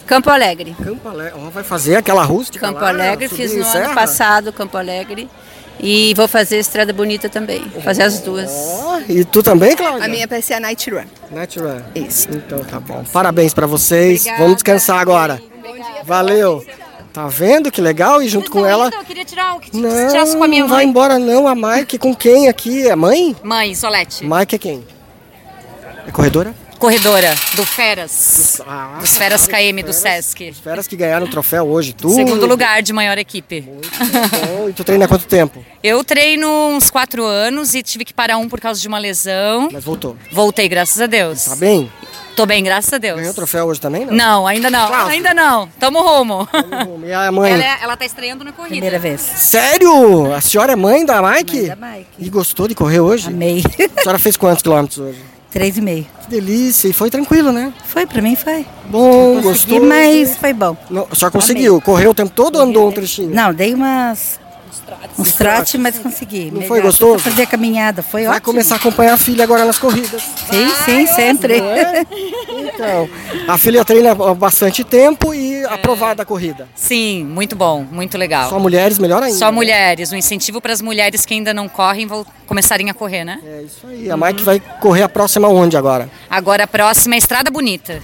[0.06, 0.74] Campo Alegre.
[0.82, 1.38] Campo Alegre.
[1.54, 3.88] Vai fazer aquela rústica Campo lá, Alegre, fiz no serra?
[3.88, 5.30] ano passado Campo Alegre.
[5.80, 7.62] E vou fazer Estrada Bonita também.
[7.74, 8.50] Vou fazer as duas.
[8.52, 10.06] Ó, e tu também, Cláudia?
[10.06, 11.04] A minha vai ser a Night Run.
[11.32, 11.82] Night Run.
[11.94, 12.28] Isso.
[12.32, 13.04] Então tá bom.
[13.14, 14.22] Parabéns pra vocês.
[14.22, 14.42] Obrigada.
[14.42, 15.40] Vamos descansar agora.
[16.04, 16.66] Valeu.
[17.14, 18.22] Tá vendo que legal?
[18.22, 18.90] E junto com ela.
[18.94, 20.90] Eu queria tirar o que Não, tirasse com a minha não vai mãe.
[20.90, 21.48] embora não.
[21.48, 22.88] A Mike com quem aqui?
[22.88, 23.36] É mãe?
[23.44, 24.24] Mãe, Solete.
[24.26, 24.84] Mike é quem?
[26.08, 26.54] É corredora?
[26.78, 28.62] Corredora do Feras.
[29.00, 30.54] dos Feras KM do Sesc.
[30.54, 32.10] Feras que ganharam o troféu hoje, tu.
[32.10, 33.62] Segundo lugar de maior equipe.
[33.62, 35.64] Bom, e tu treina há quanto tempo?
[35.84, 39.70] Eu treino uns quatro anos e tive que parar um por causa de uma lesão.
[39.72, 40.16] Mas voltou.
[40.32, 41.44] Voltei, graças a Deus.
[41.46, 41.92] Tá bem?
[42.36, 43.18] Tô bem, graças a Deus.
[43.18, 44.14] Ganhou o troféu hoje também, não?
[44.14, 44.88] Não, ainda não.
[44.90, 45.12] Quase.
[45.14, 45.68] Ainda não.
[45.80, 46.48] Tamo rumo.
[47.04, 47.52] E a mãe?
[47.54, 48.74] Ela, é- ela tá estreando na corrida.
[48.76, 49.22] Primeira vez.
[49.22, 50.32] Sério?
[50.32, 51.58] A senhora é mãe da Mike?
[51.58, 52.08] Mãe da Mike.
[52.20, 53.30] E gostou de correr hoje?
[53.30, 53.64] Amei.
[53.98, 55.18] A senhora fez quantos quilômetros hoje?
[55.52, 56.06] Três e meio.
[56.24, 56.88] Que delícia.
[56.88, 57.74] E foi tranquilo, né?
[57.86, 58.66] Foi, pra mim foi.
[58.90, 59.86] Bom, Consegui, gostou?
[59.88, 60.76] mas foi bom.
[60.90, 61.82] Não, senhora conseguiu?
[61.82, 63.34] Correu o tempo todo ou andou um trechinho?
[63.34, 64.40] Não, dei umas...
[65.18, 66.52] Uns trotes, mas consegui.
[66.52, 67.20] Não foi gostoso?
[67.20, 68.46] Fazer a caminhada, foi Vai ótimo.
[68.46, 70.22] começar a acompanhar a filha agora nas corridas.
[70.22, 71.60] Sim, sim, sempre.
[71.60, 72.06] É?
[72.50, 73.10] Então,
[73.48, 76.68] a filha treina há bastante tempo e aprovada a corrida.
[76.76, 78.50] Sim, muito bom, muito legal.
[78.50, 79.38] Só mulheres, melhor ainda.
[79.38, 79.52] Só né?
[79.52, 83.40] mulheres, um incentivo para as mulheres que ainda não correm vão começarem a correr, né?
[83.46, 84.10] É isso aí.
[84.12, 86.10] A Mike vai correr a próxima onde agora?
[86.30, 88.02] Agora a próxima é Estrada Bonita.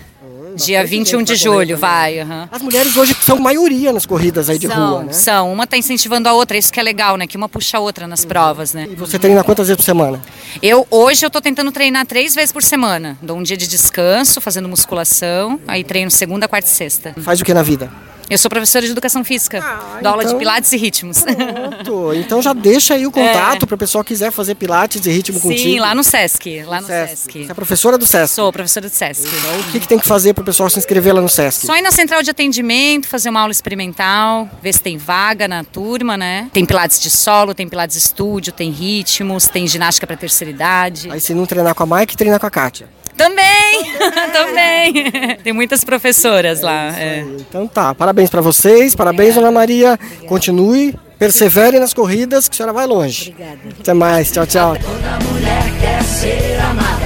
[0.56, 2.20] Dia 21 de julho, vai.
[2.20, 2.48] aham.
[2.52, 5.14] As mulheres hoje são maioria nas corridas aí de São, rua, né?
[5.14, 5.54] são.
[5.54, 7.28] Uma tá incentivando a outra, isso que é legal, né?
[7.28, 8.88] Que uma puxa a outra nas provas, né?
[8.92, 10.22] E você treina quantas vezes por semana?
[10.62, 13.18] Eu, hoje eu tô tentando treinar três vezes por semana.
[13.22, 17.14] Dou um dia de descanso, fazendo musculação, aí treino segunda, quarta e sexta.
[17.22, 17.92] Faz o que na vida?
[18.30, 19.60] Eu sou professora de educação física,
[20.02, 21.22] dou aula de então- pilates e ritmos.
[21.22, 22.14] Pronto.
[22.16, 25.40] Então já deixa aí o contato para o pessoal que quiser fazer pilates e ritmo
[25.40, 25.82] Sim, contigo.
[25.82, 27.46] lá no Sesc, lá no Sesc.
[27.46, 28.34] Você é professora do SESC?
[28.36, 29.28] Sou professora do Sesc.
[29.28, 31.66] Então o que, que tem que fazer para o pessoal se inscrever lá no SESC?
[31.66, 35.64] Só ir na central de atendimento, fazer uma aula experimental, ver se tem vaga na
[35.64, 36.50] turma, né?
[36.54, 41.10] Tem pilates de solo, tem pilates estúdio, tem ritmos, tem ginástica para terceira idade.
[41.12, 42.88] Aí se não treinar com a Mike, treina com a Kátia.
[43.18, 43.92] Também,
[44.34, 45.38] também.
[45.44, 46.94] Tem muitas professoras lá.
[47.00, 47.24] é.
[47.40, 49.98] Então tá, parabéns para vocês, parabéns Ana Maria.
[50.28, 53.32] Continue, persevere nas corridas que a senhora vai longe.
[53.32, 53.60] Obrigada.
[53.80, 54.76] Até mais, tchau, tchau.
[54.78, 57.06] Toda mulher quer ser amada.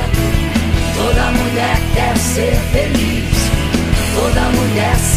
[0.95, 3.27] Toda mulher quer ser feliz.
[4.15, 5.16] Toda mulher se faz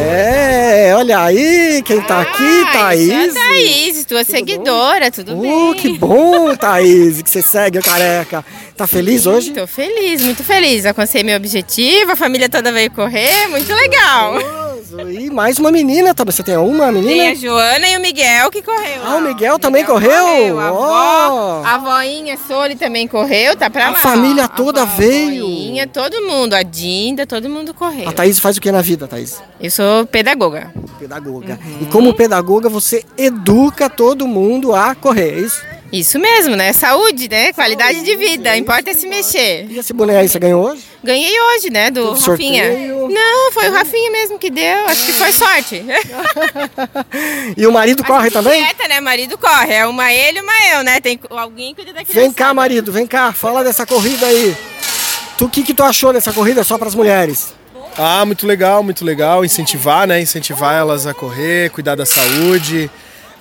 [0.00, 3.08] É, olha aí, quem tá aqui, Thaís.
[3.08, 5.50] Isso é a Thaís, tua seguidora, tudo bem?
[5.50, 8.44] Uh, que bom, Thaís, que você segue o careca.
[8.76, 9.50] Tá feliz hoje?
[9.50, 10.86] Tô feliz, muito feliz.
[10.86, 14.34] Alcancei meu objetivo, a família toda veio correr, muito legal.
[14.90, 16.24] E mais uma menina, tá?
[16.24, 17.12] Você tem uma menina?
[17.12, 19.02] Tem a Joana e o Miguel que correu.
[19.04, 20.58] Ah, o Miguel também correu?
[20.58, 20.94] A, Ó.
[20.94, 23.98] avó, a voinha Soli também correu, tá pra A lá.
[23.98, 24.48] família ó.
[24.48, 25.44] toda a veio.
[25.44, 28.08] voinha, todo mundo, a Dinda, todo mundo correu.
[28.08, 29.42] A Thaís faz o que na vida, Thaís?
[29.60, 30.72] Eu sou pedagoga.
[30.98, 31.58] Pedagoga.
[31.82, 35.62] E como pedagoga, você educa todo mundo a correr, é isso?
[35.90, 36.72] Isso mesmo, né?
[36.74, 37.52] Saúde, né?
[37.52, 39.66] Qualidade de vida, importa é se mexer.
[39.70, 40.82] E esse boné aí você ganhou hoje?
[41.02, 41.90] Ganhei hoje, né?
[41.90, 42.64] Do Teve Rafinha.
[42.64, 43.08] sorteio?
[43.08, 44.84] Não, foi o Rafinha mesmo que deu.
[44.86, 45.84] Acho que foi sorte.
[47.56, 48.62] E o marido corre também?
[48.62, 49.00] Dieta, né?
[49.00, 49.72] Marido corre.
[49.72, 51.00] É uma ele e uma eu, né?
[51.00, 52.20] Tem alguém que cuida da criança.
[52.20, 54.54] Vem cá, marido, vem cá, fala dessa corrida aí.
[55.36, 57.54] Tu, o que, que tu achou dessa corrida só para as mulheres?
[57.96, 59.44] Ah, muito legal, muito legal.
[59.44, 60.20] Incentivar, né?
[60.20, 62.90] Incentivar elas a correr, cuidar da saúde.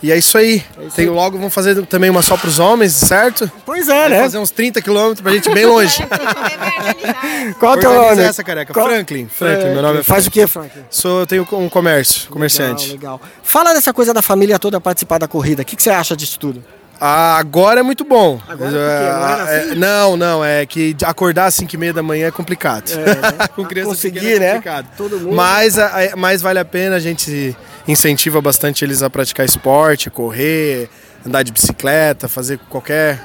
[0.01, 0.63] E é isso aí.
[0.95, 3.51] Tem, logo vamos fazer também uma só para os homens, certo?
[3.65, 4.19] Pois é, Vamos né?
[4.21, 5.97] fazer uns 30 quilômetros pra gente bem longe.
[7.59, 8.21] Qual é o teu nome?
[8.21, 8.73] essa, careca.
[8.73, 9.27] Qual- Franklin.
[9.27, 10.83] Franklin, meu nome é Faz o que, Franklin?
[10.89, 12.91] Sou, eu tenho um comércio, comerciante.
[12.91, 13.21] Legal, legal.
[13.43, 15.61] Fala dessa coisa da família toda participar da corrida.
[15.61, 16.63] O que, que você acha disso tudo?
[16.99, 18.39] Ah, agora é muito bom.
[18.47, 18.83] Agora por quê?
[18.83, 19.75] Não era É, assim?
[19.75, 22.91] não, não, é que acordar às 5 e meia da manhã é complicado.
[23.55, 24.51] Com criança Conseguir, pequena é né?
[24.53, 24.87] complicado.
[24.97, 25.35] Todo mundo.
[25.35, 25.75] Mas,
[26.15, 27.55] mas vale a pena, a gente
[27.87, 30.89] incentiva bastante eles a praticar esporte, correr,
[31.25, 33.23] andar de bicicleta, fazer qualquer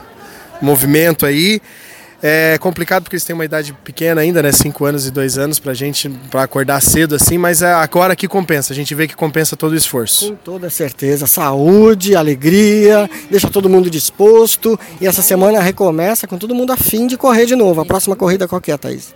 [0.60, 1.60] movimento aí.
[2.24, 4.52] É complicado porque eles têm uma idade pequena ainda, né?
[4.52, 8.28] 5 anos e 2 anos pra gente, pra acordar cedo assim, mas é agora que
[8.28, 10.28] compensa, a gente vê que compensa todo o esforço.
[10.28, 11.26] Com toda certeza.
[11.26, 14.78] Saúde, alegria, deixa todo mundo disposto.
[15.00, 17.80] E essa semana recomeça com todo mundo a fim de correr de novo.
[17.80, 19.12] A próxima corrida qual que é, Thaís?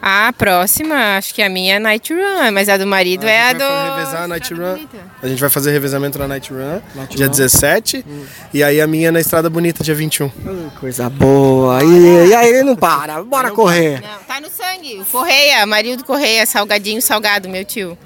[0.00, 3.52] A próxima, acho que a minha é Night Run, mas a do marido é a
[3.52, 3.96] do.
[3.96, 4.86] revezar a Night Run.
[5.22, 6.80] A gente vai fazer revezamento na Night Run,
[7.10, 7.32] dia Run.
[7.32, 8.04] 17.
[8.52, 10.30] E aí a minha na Estrada Bonita, dia 21.
[10.78, 11.82] Coisa boa.
[11.82, 14.00] E, e aí não para, bora correr.
[14.00, 15.00] Não, tá no sangue.
[15.00, 17.98] O Correia, marido Correia, salgadinho salgado, meu tio.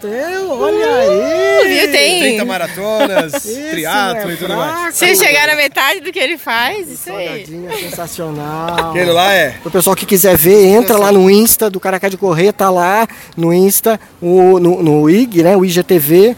[0.00, 1.68] Teu, olha aí.
[1.68, 1.92] Viu?
[1.92, 2.20] Tem.
[2.20, 3.32] 30 maratonas,
[3.70, 4.94] triatlo é e tudo mais.
[4.94, 7.46] Se chegar na metade do que ele faz, isso aí.
[7.70, 8.90] É sensacional.
[8.90, 9.56] Aquele lá é.
[9.62, 13.06] O pessoal que quiser ver, entra lá no Insta do Caracá de Correr, tá lá
[13.36, 15.54] no Insta, o, no, no IG, né?
[15.54, 16.34] O IGTV.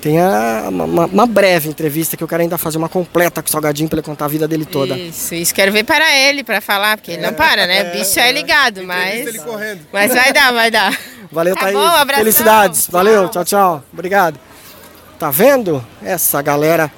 [0.00, 3.50] Tem a- uma, uma- breve entrevista que eu quero ainda fazer uma completa com o
[3.50, 4.96] Salgadinho pra ele contar a vida dele toda.
[4.96, 7.90] Isso, isso quero ver para ele, para falar, porque ele não para, né?
[7.92, 9.24] O bicho é ligado, mas.
[9.92, 10.98] Mas vai dar, vai dar.
[11.30, 11.74] Valeu, Tá Thaís.
[11.76, 12.24] bom, abração.
[12.24, 12.86] Felicidades.
[12.88, 13.84] Valeu, tchau, tchau.
[13.92, 14.38] Obrigado.
[15.18, 15.84] Tá vendo?
[16.02, 16.90] Essa galera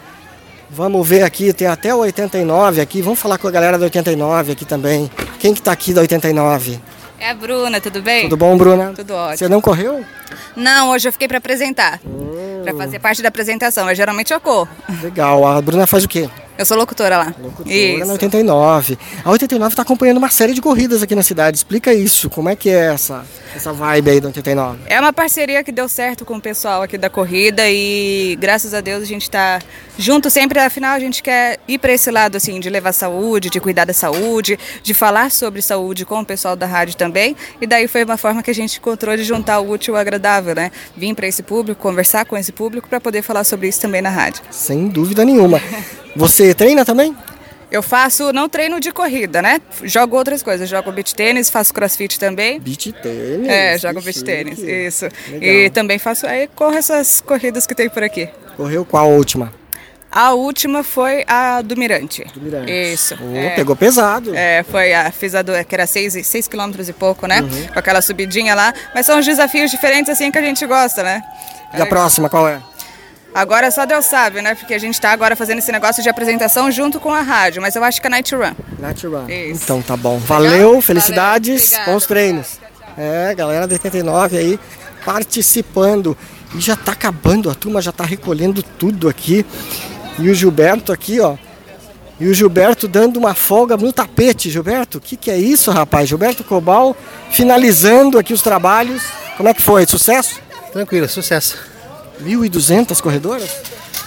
[0.75, 3.03] Vamos ver aqui, tem até o 89 aqui.
[3.03, 5.11] Vamos falar com a galera do 89 aqui também.
[5.39, 6.81] Quem que tá aqui da 89?
[7.21, 8.23] É a Bruna, tudo bem?
[8.23, 8.91] Tudo bom, Bruna?
[8.97, 9.37] Tudo ótimo.
[9.37, 10.03] Você não correu?
[10.57, 12.01] Não, hoje eu fiquei para apresentar.
[12.63, 14.69] Para fazer parte da apresentação, mas geralmente eu corro.
[15.03, 15.47] Legal.
[15.47, 16.29] A Bruna faz o quê?
[16.59, 17.35] Eu sou locutora lá.
[17.41, 18.07] Locutora Isso.
[18.07, 18.99] na 89.
[19.25, 21.57] A 89 está acompanhando uma série de corridas aqui na cidade.
[21.57, 22.29] Explica isso.
[22.29, 23.25] Como é que é essa,
[23.57, 24.81] essa vibe aí da 89?
[24.87, 28.81] É uma parceria que deu certo com o pessoal aqui da corrida e graças a
[28.81, 29.61] Deus a gente está
[29.97, 30.59] junto sempre.
[30.59, 33.95] Afinal, a gente quer ir para esse lado assim de levar saúde, de cuidar da
[33.95, 37.35] saúde, de falar sobre saúde com o pessoal da rádio também.
[37.61, 40.55] E daí foi uma forma que a gente encontrou de juntar o útil ao agradável,
[40.55, 40.71] né?
[40.97, 44.11] Vim para esse público, conversar com esse público para poder falar sobre isso também na
[44.11, 44.43] rádio.
[44.51, 45.61] Sem dúvida nenhuma.
[46.15, 47.17] Você treina também?
[47.71, 49.59] Eu faço, não treino de corrida, né?
[49.83, 50.69] Jogo outras coisas.
[50.69, 52.61] Jogo beach tênis, faço crossfit também.
[52.61, 53.49] Beach tênis?
[53.49, 55.09] É, jogo beach tênis, isso.
[55.31, 55.43] Legal.
[55.43, 58.29] E também faço, aí corro essas corridas que tem por aqui.
[58.59, 59.53] Correu qual a última?
[60.11, 62.23] A última foi a do Mirante.
[62.35, 62.71] Do Mirante.
[62.71, 63.17] Isso.
[63.19, 64.35] Oh, pegou pesado.
[64.37, 67.41] É, foi a, fiz a do, que era 6 seis quilômetros e pouco, né?
[67.41, 67.69] Uhum.
[67.73, 68.75] Com aquela subidinha lá.
[68.95, 71.23] Mas são os desafios diferentes assim que a gente gosta, né?
[71.73, 72.61] E a próxima qual é?
[73.35, 74.55] Agora só Deus sabe, né?
[74.55, 77.75] Porque a gente tá agora fazendo esse negócio de apresentação junto com a rádio, mas
[77.75, 78.53] eu acho que é Night Run.
[78.79, 79.27] Night Run.
[79.29, 79.63] Isso.
[79.65, 80.19] Então tá bom.
[80.19, 81.93] Valeu, felicidades, obrigada.
[81.93, 82.59] bons treinos.
[82.97, 84.61] É, galera da 89 aí
[85.05, 86.17] participando.
[86.55, 89.47] E já tá acabando, a turma já tá recolhendo tudo aqui.
[90.19, 91.37] E o Gilberto aqui, ó.
[92.21, 94.51] E o Gilberto dando uma folga no tapete.
[94.51, 96.07] Gilberto, o que, que é isso, rapaz?
[96.07, 96.95] Gilberto Cobal
[97.31, 99.03] finalizando aqui os trabalhos.
[99.39, 99.87] Como é que foi?
[99.87, 100.39] Sucesso?
[100.73, 101.72] Tranquilo, sucesso.
[102.25, 103.49] 1.200 corredoras?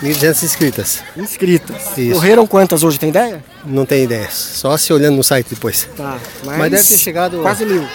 [0.01, 1.03] 1.200 inscritas.
[1.15, 1.97] Inscritas.
[1.97, 2.13] Isso.
[2.15, 3.43] Correram quantas hoje, tem ideia?
[3.65, 5.87] Não tem ideia, só se olhando no site depois.
[5.95, 7.37] Tá, mas, Mas, deve ter chegado.
[7.41, 7.87] Quase mil.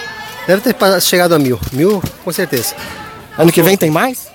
[0.47, 1.59] Deve ter chegado a mil.
[1.73, 2.75] Mil, com certeza.
[3.37, 4.29] Ano que vem tem mais?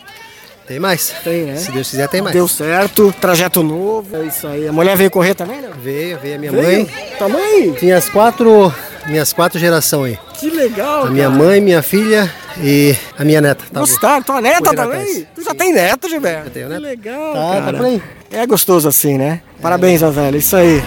[0.67, 1.13] Tem mais.
[1.23, 1.57] Tem, né?
[1.57, 2.33] Se Deus quiser, tem mais.
[2.35, 4.67] Deu certo, trajeto novo, é isso aí.
[4.67, 5.69] A mulher veio correr também, né?
[5.81, 6.63] Veio, veio a minha Veio?
[6.63, 6.89] mãe.
[7.17, 7.71] Tua mãe?
[7.73, 8.73] Tinha as quatro.
[9.05, 10.39] Minhas quatro gerações aí.
[10.39, 11.43] Que legal, A minha cara.
[11.43, 13.63] mãe, minha filha e a minha neta.
[13.71, 14.23] Tá Gostaram?
[14.23, 15.27] Tua neta também?
[15.35, 16.49] Tu já tem neto, Gilberto?
[16.51, 16.81] tenho Que neto.
[16.83, 17.77] legal, Tá, tá cara.
[17.77, 18.01] por aí.
[18.31, 19.41] É gostoso assim, né?
[19.61, 20.37] Parabéns, ó, velho.
[20.37, 20.83] Isso aí.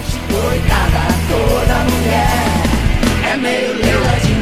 [1.29, 4.39] Toda mulher é meio leila de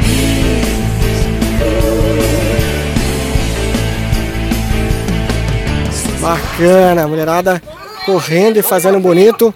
[6.19, 7.61] Bacana, mulherada
[8.05, 9.53] correndo e fazendo bonito.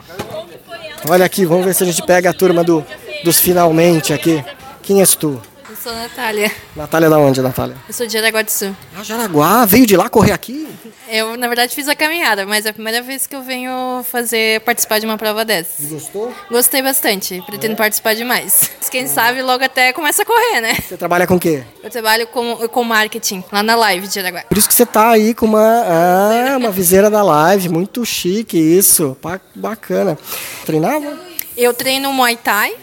[1.10, 2.86] Olha aqui, vamos ver se a gente pega a turma do,
[3.24, 4.44] dos finalmente aqui.
[4.84, 5.42] Quem és tu?
[5.82, 6.52] Sou Natália.
[6.76, 7.76] Natália da onde, Natália?
[7.88, 8.76] Eu sou de Jaraguá do Sul.
[8.96, 10.68] Ah, Jaraguá, veio de lá correr aqui?
[11.10, 14.62] Eu, na verdade, fiz a caminhada, mas é a primeira vez que eu venho fazer,
[14.62, 15.88] participar de uma prova dessas.
[15.90, 16.32] Gostou?
[16.52, 17.42] Gostei bastante.
[17.48, 18.70] Pretendo participar de mais.
[18.92, 20.76] Quem sabe logo até começa a correr, né?
[20.88, 21.64] Você trabalha com o quê?
[21.84, 24.44] Eu trabalho com, com marketing, lá na live de Jaraguá.
[24.48, 28.56] Por isso que você tá aí com uma, ah, uma viseira da live, muito chique
[28.58, 30.16] isso, Ba- bacana.
[30.64, 31.18] Treinava?
[31.58, 32.74] Eu treino Muay Thai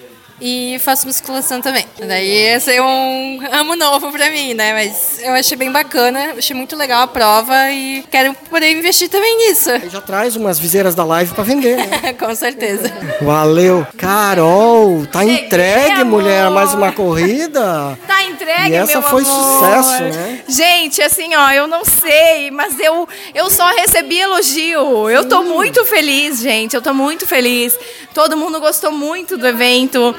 [0.40, 1.84] e faço musculação também.
[1.98, 4.72] Daí esse é um ramo novo pra mim, né?
[4.72, 9.36] Mas eu achei bem bacana, achei muito legal a prova e quero poder investir também
[9.48, 9.70] nisso.
[9.90, 12.12] Já traz umas viseiras da live pra vender, né?
[12.18, 12.90] Com certeza.
[13.20, 13.86] Valeu.
[13.96, 17.98] Carol, tá entregue, mulher, mais uma corrida?
[18.06, 19.34] Tá entregue, E essa foi amor.
[19.82, 20.40] sucesso, né?
[20.48, 25.10] Gente, assim, ó, eu não sei, mas eu, eu só recebi elogio.
[25.10, 26.74] Eu tô muito feliz, gente.
[26.74, 27.76] Eu tô muito feliz.
[28.14, 30.14] Todo mundo gostou muito do evento.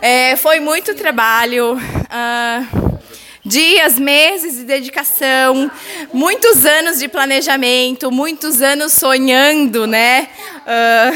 [0.00, 1.78] É, foi muito trabalho.
[2.10, 2.62] ah,
[3.44, 5.70] dias, meses de dedicação,
[6.12, 10.28] muitos anos de planejamento, muitos anos sonhando, né?
[10.66, 11.10] Ah,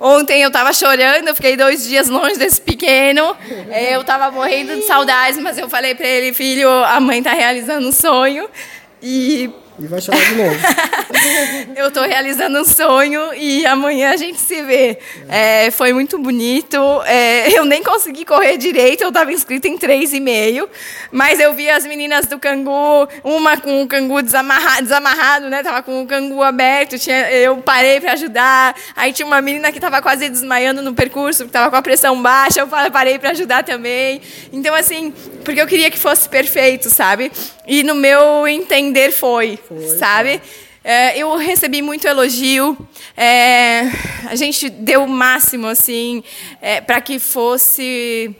[0.00, 3.36] ontem eu tava chorando, eu fiquei dois dias longe desse pequeno.
[3.70, 7.32] É, Eu tava morrendo de saudades, mas eu falei pra ele, filho, a mãe tá
[7.32, 8.48] realizando um sonho.
[9.02, 10.56] E E vai chorar de novo.
[11.76, 14.98] eu tô realizando um sonho e amanhã a gente se vê.
[15.28, 16.76] É, foi muito bonito.
[17.04, 20.66] É, eu nem consegui correr direito, eu tava inscrita em 3,5.
[21.12, 25.62] Mas eu vi as meninas do cangu, uma com o cangu desamarrado, desamarrado né?
[25.62, 26.98] Tava com o cangu aberto.
[26.98, 28.74] Tinha, eu parei para ajudar.
[28.96, 32.20] Aí tinha uma menina que tava quase desmaiando no percurso, que tava com a pressão
[32.22, 32.60] baixa.
[32.60, 34.22] Eu parei para ajudar também.
[34.52, 35.12] Então, assim,
[35.44, 37.30] porque eu queria que fosse perfeito, sabe?
[37.66, 39.58] E no meu entender foi,
[39.98, 40.40] sabe?
[40.84, 42.76] É, eu recebi muito elogio.
[43.16, 43.90] é,
[44.26, 46.22] a gente deu o máximo assim
[46.86, 48.34] para que fosse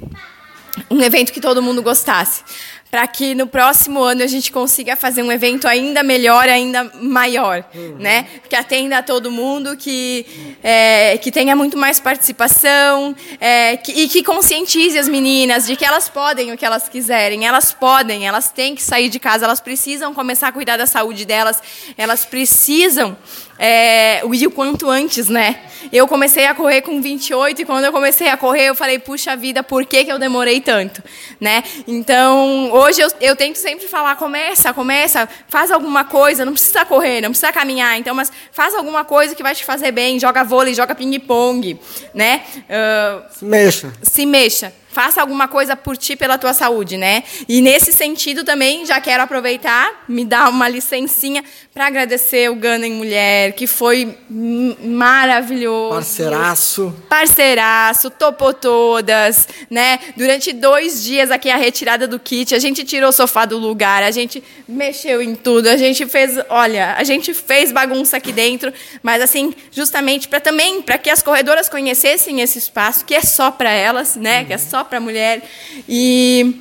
[0.91, 2.45] um evento que todo mundo gostasse.
[2.91, 7.65] Para que no próximo ano a gente consiga fazer um evento ainda melhor, ainda maior,
[7.99, 8.27] né?
[8.49, 10.25] Que atenda a todo mundo, que,
[10.63, 15.85] é, que tenha muito mais participação é, que- e que conscientize as meninas de que
[15.85, 19.61] elas podem o que elas quiserem, elas podem, elas têm que sair de casa, elas
[19.61, 21.61] precisam começar a cuidar da saúde delas,
[21.99, 23.17] elas precisam
[23.59, 25.61] é, o quanto antes, né?
[25.93, 29.37] Eu comecei a correr com 28 e quando eu comecei a correr eu falei, puxa
[29.37, 31.03] vida, por que, que eu demorei tanto,
[31.41, 31.63] né?
[31.87, 37.21] Então, hoje eu, eu tento sempre falar, começa, começa, faz alguma coisa, não precisa correr,
[37.21, 40.75] não precisa caminhar, então, mas faz alguma coisa que vai te fazer bem, joga vôlei,
[40.75, 41.79] joga ping-pong,
[42.13, 42.43] né?
[42.69, 43.93] Ah, Mexa.
[44.03, 44.73] se mexa.
[44.97, 47.23] Faça alguma coisa por ti, pela tua saúde, né?
[47.47, 52.87] E nesse sentido também, já quero aproveitar, me dar uma licencinha para agradecer o Gana
[52.87, 55.97] em Mulher, que foi maravilhoso.
[55.97, 56.97] Parceiraço.
[57.11, 59.99] Parceiraço, topou todas, né?
[60.17, 64.03] Durante dois dias aqui a retirada do kit, a gente tirou o sofá do lugar,
[64.03, 68.73] a gente mexeu em tudo, a gente fez, olha, a gente fez bagunça aqui dentro,
[69.03, 73.51] mas assim, justamente para também para que as corredoras conhecessem esse espaço que é só
[73.51, 74.43] para elas, né?
[74.43, 75.43] Que é só para mulher
[75.89, 76.61] e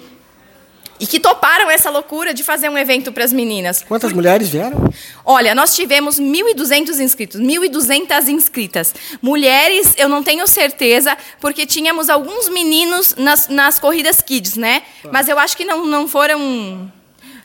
[0.97, 3.83] e que toparam essa loucura de fazer um evento para as meninas.
[3.85, 4.89] Quantas mulheres vieram?
[5.25, 8.95] Olha, nós tivemos 1.200 inscritos, 1.200 inscritas.
[9.21, 14.83] Mulheres, eu não tenho certeza, porque tínhamos alguns meninos nas, nas corridas kids, né?
[15.11, 16.89] Mas eu acho que não, não foram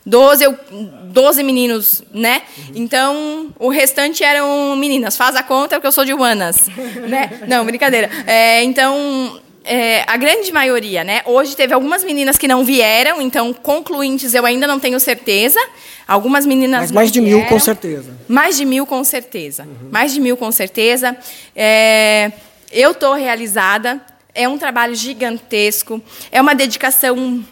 [0.07, 0.57] 12, eu-
[1.07, 2.43] 12 meninos, né?
[2.73, 5.17] Então, o restante eram meninas.
[5.17, 6.69] Faz a conta, porque eu sou de humanas,
[7.09, 7.41] né?
[7.49, 8.09] Não, brincadeira.
[8.29, 11.23] É, então, é, a grande maioria, né?
[11.27, 15.61] Hoje teve algumas meninas que não vieram, então, concluintes eu ainda não tenho certeza.
[16.09, 17.61] Algumas meninas Mas mais de mil, com vieram.
[17.61, 18.11] certeza.
[18.27, 19.69] Mais de mil, com certeza.
[19.91, 21.17] Mais de mil, com certeza.
[21.55, 22.33] É,
[22.73, 24.01] eu estou realizada.
[24.35, 26.01] É um trabalho gigantesco.
[26.31, 27.45] É uma dedicação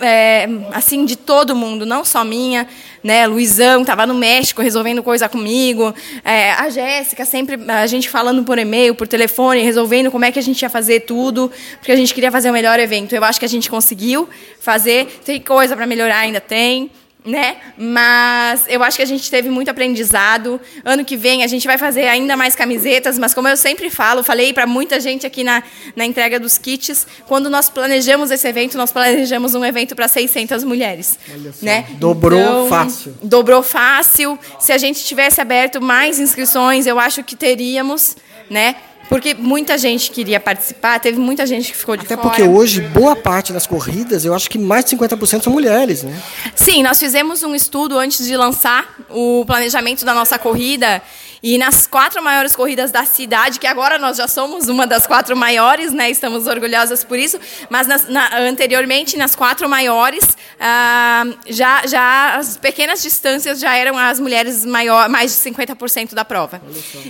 [0.00, 2.66] é, assim de todo mundo, não só minha.
[3.02, 3.26] Né?
[3.26, 5.94] Luizão estava no México resolvendo coisa comigo.
[6.24, 10.38] É, a Jéssica sempre a gente falando por e-mail, por telefone, resolvendo como é que
[10.38, 13.14] a gente ia fazer tudo, porque a gente queria fazer o melhor evento.
[13.14, 15.20] Eu acho que a gente conseguiu fazer.
[15.24, 16.90] Tem coisa para melhorar, ainda tem
[17.26, 17.56] né?
[17.76, 20.60] Mas eu acho que a gente teve muito aprendizado.
[20.84, 24.22] Ano que vem a gente vai fazer ainda mais camisetas, mas como eu sempre falo,
[24.22, 25.62] falei para muita gente aqui na,
[25.96, 30.62] na entrega dos kits, quando nós planejamos esse evento, nós planejamos um evento para 600
[30.62, 31.18] mulheres,
[31.60, 31.86] né?
[31.98, 33.18] Dobrou Então, fácil.
[33.22, 34.38] Dobrou fácil.
[34.60, 38.16] Se a gente tivesse aberto mais inscrições, eu acho que teríamos,
[38.48, 38.76] né?
[39.08, 42.28] Porque muita gente queria participar, teve muita gente que ficou de Até fora.
[42.28, 46.20] porque hoje, boa parte das corridas, eu acho que mais de 50% são mulheres, né?
[46.54, 51.00] Sim, nós fizemos um estudo antes de lançar o planejamento da nossa corrida.
[51.42, 55.36] E nas quatro maiores corridas da cidade, que agora nós já somos uma das quatro
[55.36, 56.10] maiores, né?
[56.10, 57.38] Estamos orgulhosas por isso.
[57.70, 60.24] Mas nas- na- anteriormente, nas quatro maiores,
[60.58, 66.24] ah, já, já as pequenas distâncias já eram as mulheres maior, mais de 50% da
[66.24, 66.60] prova.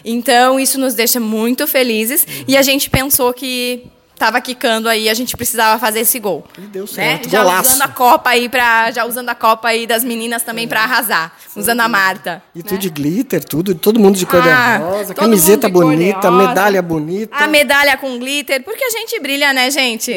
[0.04, 1.85] Então, isso nos deixa muito felizes.
[2.46, 6.44] E a gente pensou que estava quicando aí, a gente precisava fazer esse gol.
[6.56, 7.70] E deu certo, certo, já golaço.
[7.70, 11.36] usando a Copa aí para já usando a Copa aí das meninas também para arrasar,
[11.54, 12.42] usando a Marta.
[12.54, 15.72] E tudo de glitter, tudo, todo mundo de cor de Ah, rosa, todo camiseta de
[15.72, 17.36] bonita, medalha bonita.
[17.36, 20.12] A medalha com glitter, porque a gente brilha, né, gente?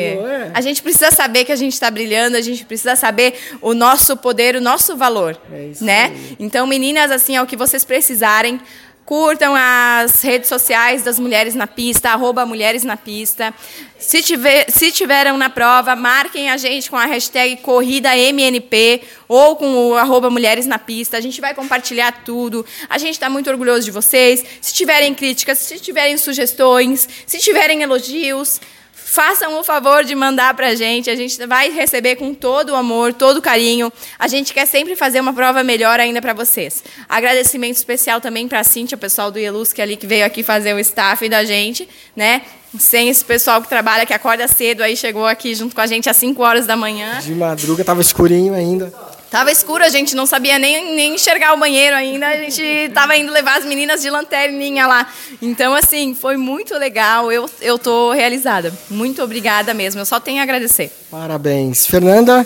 [0.54, 4.16] A gente precisa saber que a gente está brilhando, a gente precisa saber o nosso
[4.16, 5.38] poder, o nosso valor,
[5.82, 6.14] né?
[6.40, 8.62] Então, meninas, assim, é o que vocês precisarem.
[9.10, 13.52] Curtam as redes sociais das Mulheres na Pista, arroba Mulheres na Pista.
[13.98, 19.90] Se, tiver, se tiveram na prova, marquem a gente com a hashtag CorridaMNP ou com
[19.90, 21.18] o arroba Mulheres na Pista.
[21.18, 22.64] A gente vai compartilhar tudo.
[22.88, 24.46] A gente está muito orgulhoso de vocês.
[24.62, 28.62] Se tiverem críticas, se tiverem sugestões, se tiverem elogios,
[29.10, 31.10] façam o favor de mandar para a gente.
[31.10, 33.92] A gente vai receber com todo o amor, todo o carinho.
[34.18, 36.84] A gente quer sempre fazer uma prova melhor ainda para vocês.
[37.08, 40.26] Agradecimento especial também para a Cintia, o pessoal do Ielus, que é ali que veio
[40.26, 42.44] aqui fazer o staff da gente, né?
[42.78, 46.08] Sem esse pessoal que trabalha, que acorda cedo, aí chegou aqui junto com a gente
[46.08, 47.20] às 5 horas da manhã.
[47.20, 48.94] De madruga, tava escurinho ainda.
[49.30, 52.28] Tava escuro, a gente não sabia nem, nem enxergar o banheiro ainda.
[52.28, 55.08] A gente tava indo levar as meninas de lanterninha lá.
[55.40, 57.32] Então, assim, foi muito legal.
[57.32, 58.74] Eu, eu tô realizada.
[58.90, 60.02] Muito obrigada mesmo.
[60.02, 60.92] Eu só tenho a agradecer.
[61.12, 61.86] Parabéns.
[61.86, 62.46] Fernanda,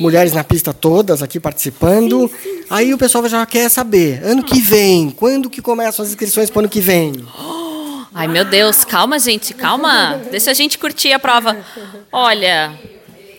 [0.00, 2.28] mulheres na pista todas aqui participando.
[2.68, 6.58] Aí o pessoal já quer saber, ano que vem, quando que começam as inscrições para
[6.58, 7.24] o ano que vem?
[8.12, 10.20] Ai, meu Deus, calma, gente, calma.
[10.30, 11.56] Deixa a gente curtir a prova.
[12.10, 12.72] Olha,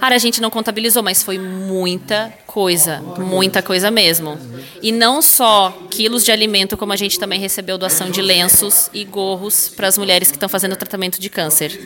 [0.00, 4.38] Cara, a gente não contabilizou, mas foi muita coisa, muita coisa mesmo.
[4.82, 9.04] E não só quilos de alimento, como a gente também recebeu doação de lenços e
[9.04, 11.78] gorros para as mulheres que estão fazendo tratamento de câncer.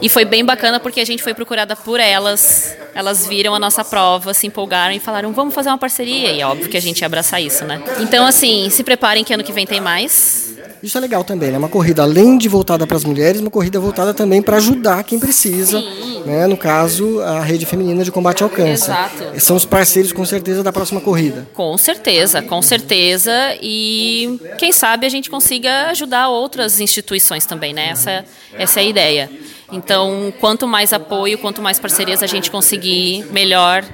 [0.00, 2.76] E foi bem bacana porque a gente foi procurada por elas.
[2.94, 6.32] Elas viram a nossa prova, se empolgaram e falaram: vamos fazer uma parceria.
[6.32, 7.82] E é óbvio que a gente ia abraçar isso, né?
[8.00, 10.57] Então, assim, se preparem que ano que vem tem mais.
[10.82, 11.58] Isso é legal também, né?
[11.58, 15.18] Uma corrida além de voltada para as mulheres, uma corrida voltada também para ajudar quem
[15.18, 15.80] precisa.
[16.24, 16.46] Né?
[16.46, 18.90] No caso, a Rede Feminina de Combate ao Câncer.
[18.92, 19.40] Exato.
[19.40, 21.48] São os parceiros, com certeza, da próxima corrida.
[21.54, 23.32] Com certeza, com certeza.
[23.62, 27.90] E quem sabe a gente consiga ajudar outras instituições também, né?
[27.90, 29.30] Essa, essa é a ideia.
[29.72, 33.84] Então, quanto mais apoio, quanto mais parcerias a gente conseguir, melhor.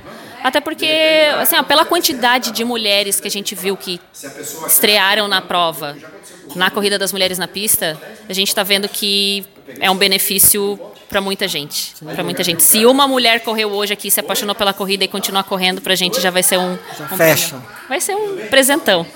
[0.44, 0.86] Até porque,
[1.40, 3.98] assim, ó, pela quantidade de mulheres que a gente viu que
[4.66, 5.96] estrearam na prova,
[6.54, 9.46] na corrida das mulheres na pista, a gente está vendo que
[9.80, 10.78] é um benefício
[11.08, 12.62] para muita gente, para muita gente.
[12.62, 15.96] Se uma mulher correu hoje aqui, se apaixonou pela corrida e continua correndo, para a
[15.96, 17.16] gente já vai ser um, um
[17.88, 19.06] vai ser um presentão.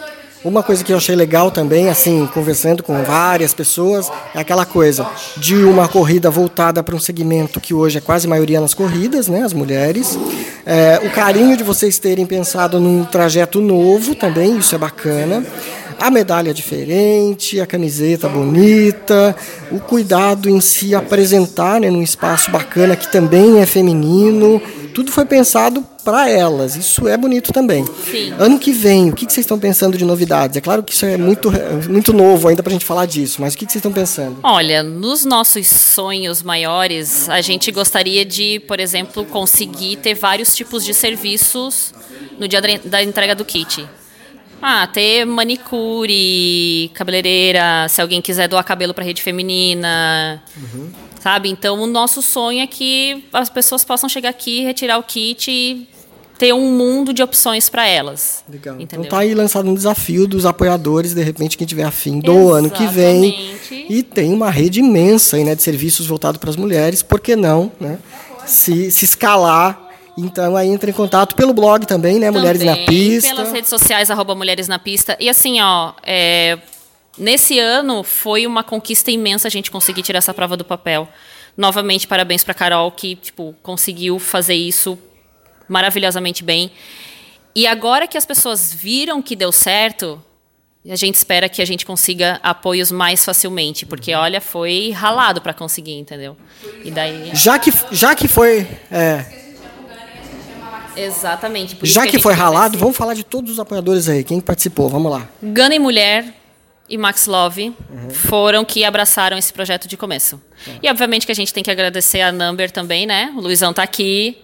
[0.45, 5.05] Uma coisa que eu achei legal também, assim, conversando com várias pessoas, é aquela coisa
[5.37, 9.43] de uma corrida voltada para um segmento que hoje é quase maioria nas corridas, né,
[9.43, 10.17] as mulheres.
[10.65, 15.45] É, o carinho de vocês terem pensado num trajeto novo também, isso é bacana.
[15.99, 19.35] A medalha diferente, a camiseta bonita,
[19.73, 24.63] o cuidado em se apresentar né, num espaço bacana que também é feminino.
[24.95, 26.75] Tudo foi pensado para elas.
[26.75, 27.85] Isso é bonito também.
[28.11, 28.33] Sim.
[28.39, 30.57] Ano que vem, o que vocês estão pensando de novidades?
[30.57, 31.53] É claro que isso é muito,
[31.87, 34.39] muito novo ainda para a gente falar disso, mas o que vocês estão pensando?
[34.43, 40.83] Olha, nos nossos sonhos maiores, a gente gostaria de, por exemplo, conseguir ter vários tipos
[40.83, 41.93] de serviços
[42.39, 43.87] no dia da entrega do kit.
[44.63, 50.43] Ah, ter manicure, cabeleireira, se alguém quiser doar cabelo para rede feminina,
[51.21, 51.51] sabe?
[51.51, 55.98] Então, o nosso sonho é que as pessoas possam chegar aqui, retirar o kit e
[56.39, 58.45] ter um mundo de opções para elas.
[58.49, 58.77] Legal.
[58.77, 59.05] Entendeu?
[59.05, 62.71] Então tá aí lançado um desafio dos apoiadores, de repente, quem tiver afim do ano
[62.71, 63.59] que vem.
[63.91, 67.35] E tem uma rede imensa aí, né, de serviços voltados para as mulheres, por que
[67.35, 67.99] não, né?
[68.47, 69.87] Se, se escalar.
[70.17, 72.31] Então aí entra em contato pelo blog também, né?
[72.31, 73.35] Mulheres na Pista.
[73.35, 75.17] Pelas redes sociais, arroba Mulheres na Pista.
[75.21, 76.59] E assim, ó, é,
[77.17, 81.09] nesse ano foi uma conquista imensa a gente conseguir tirar essa prova do papel.
[81.57, 84.99] Novamente, parabéns para Carol, que tipo, conseguiu fazer isso
[85.69, 86.71] maravilhosamente bem.
[87.55, 90.23] E agora que as pessoas viram que deu certo,
[90.89, 95.53] a gente espera que a gente consiga apoios mais facilmente, porque olha, foi ralado para
[95.53, 96.37] conseguir, entendeu?
[96.85, 98.67] E daí Já que, já que foi.
[98.91, 99.25] é,
[100.97, 101.79] Exatamente.
[101.83, 104.25] já que gente foi ralado, vamos falar de todos os apoiadores aí.
[104.25, 104.89] Quem participou?
[104.89, 105.29] Vamos lá.
[105.41, 106.35] Gana e Mulher
[106.89, 107.73] e Max Love
[108.13, 110.41] foram que abraçaram esse projeto de começo.
[110.83, 113.33] E obviamente que a gente tem que agradecer a Number também, né?
[113.37, 114.39] O Luizão tá aqui.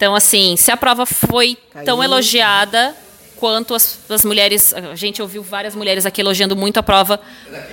[0.00, 2.96] Então, assim, se a prova foi tão elogiada
[3.36, 4.72] quanto as, as mulheres.
[4.72, 7.20] A gente ouviu várias mulheres aqui elogiando muito a prova,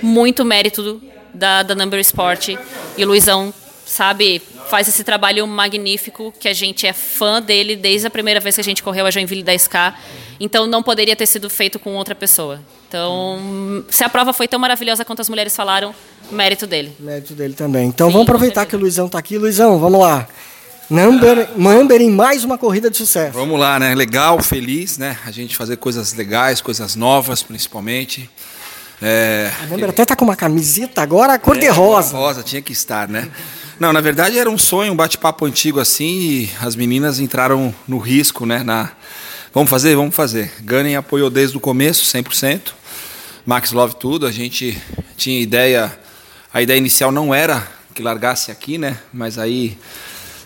[0.02, 1.00] muito mérito
[1.32, 2.50] da, da Number Sport.
[2.98, 3.52] E o Luizão,
[3.86, 8.56] sabe, faz esse trabalho magnífico que a gente é fã dele desde a primeira vez
[8.56, 9.94] que a gente correu a Joinville 10K.
[10.38, 12.60] Então não poderia ter sido feito com outra pessoa.
[12.86, 15.94] Então, se a prova foi tão maravilhosa quanto as mulheres falaram,
[16.30, 16.92] mérito dele.
[17.00, 17.88] Mérito dele também.
[17.88, 19.38] Então vamos aproveitar que o Luizão está aqui.
[19.38, 20.28] Luizão, vamos lá.
[20.90, 23.32] Number, Number em mais uma corrida de sucesso.
[23.34, 23.94] Vamos lá, né?
[23.94, 25.18] Legal, feliz, né?
[25.26, 28.30] A gente fazer coisas legais, coisas novas, principalmente.
[29.02, 32.16] É, A Number até tá com uma camiseta agora cor-de-rosa.
[32.16, 33.28] rosa, tinha que estar, né?
[33.78, 37.98] Não, na verdade era um sonho, um bate-papo antigo assim, e as meninas entraram no
[37.98, 38.62] risco, né?
[38.64, 38.90] Na...
[39.52, 39.94] Vamos fazer?
[39.94, 40.50] Vamos fazer.
[40.62, 42.72] Gunning apoiou desde o começo, 100%.
[43.44, 44.26] Max Love tudo.
[44.26, 44.80] A gente
[45.18, 45.96] tinha ideia.
[46.52, 48.98] A ideia inicial não era que largasse aqui, né?
[49.12, 49.76] Mas aí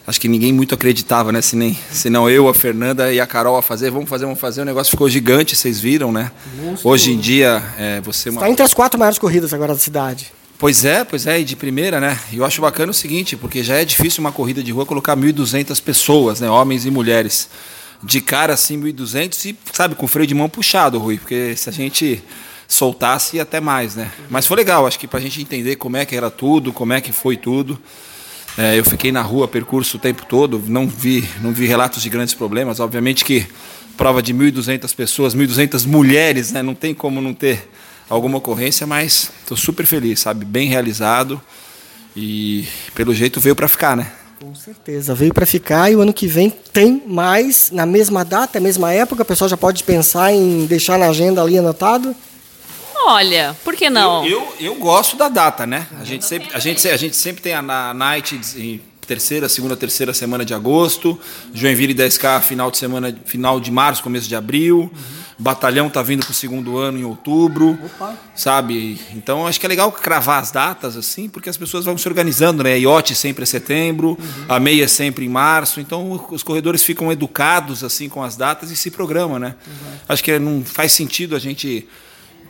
[0.06, 1.40] acho que ninguém muito acreditava, né?
[1.40, 4.40] Se nem, se não eu, a Fernanda e a Carol a fazer, vamos fazer, vamos
[4.40, 4.62] fazer.
[4.62, 6.30] O negócio ficou gigante, vocês viram, né?
[6.56, 6.88] Monstro.
[6.88, 9.80] Hoje em dia, é, você é uma Está entre as quatro maiores corridas agora da
[9.80, 10.32] cidade.
[10.58, 12.18] Pois é, pois é, e de primeira, né?
[12.30, 15.16] E eu acho bacana o seguinte, porque já é difícil uma corrida de rua colocar
[15.16, 16.48] 1.200 pessoas, né?
[16.48, 17.48] Homens e mulheres.
[18.02, 21.72] De cara, assim, 1.200 e, sabe, com freio de mão puxado, Rui, porque se a
[21.72, 22.22] gente
[22.68, 24.10] soltasse, ia até mais, né?
[24.30, 27.00] Mas foi legal, acho que pra gente entender como é que era tudo, como é
[27.00, 27.78] que foi tudo.
[28.56, 32.08] É, eu fiquei na rua, percurso o tempo todo, não vi, não vi relatos de
[32.10, 32.80] grandes problemas.
[32.80, 33.46] Obviamente que
[33.96, 36.62] prova de 1.200 pessoas, 1.200 mulheres, né?
[36.62, 37.68] Não tem como não ter
[38.08, 40.44] alguma ocorrência, mas estou super feliz, sabe?
[40.44, 41.40] Bem realizado
[42.14, 44.10] e pelo jeito veio para ficar, né?
[44.38, 48.58] Com certeza, veio para ficar e o ano que vem tem mais, na mesma data,
[48.58, 52.14] mesma época, o pessoal já pode pensar em deixar na agenda ali anotado?
[53.04, 54.24] Olha, por que não?
[54.24, 55.86] Eu, eu, eu gosto da data, né?
[56.00, 57.62] A gente sempre, a gente, a gente sempre tem a
[57.94, 61.18] night em terceira, segunda, terceira semana de agosto,
[61.52, 64.90] Joinville 10K final de semana, final de março, começo de abril.
[65.38, 67.76] Batalhão tá vindo pro segundo ano em outubro,
[68.34, 69.00] sabe?
[69.12, 72.62] Então acho que é legal cravar as datas assim, porque as pessoas vão se organizando,
[72.62, 72.74] né?
[72.74, 74.16] A IOT sempre é setembro,
[74.48, 78.70] a meia é sempre em março, então os corredores ficam educados assim com as datas
[78.70, 79.56] e se programam, né?
[80.08, 81.88] Acho que não faz sentido a gente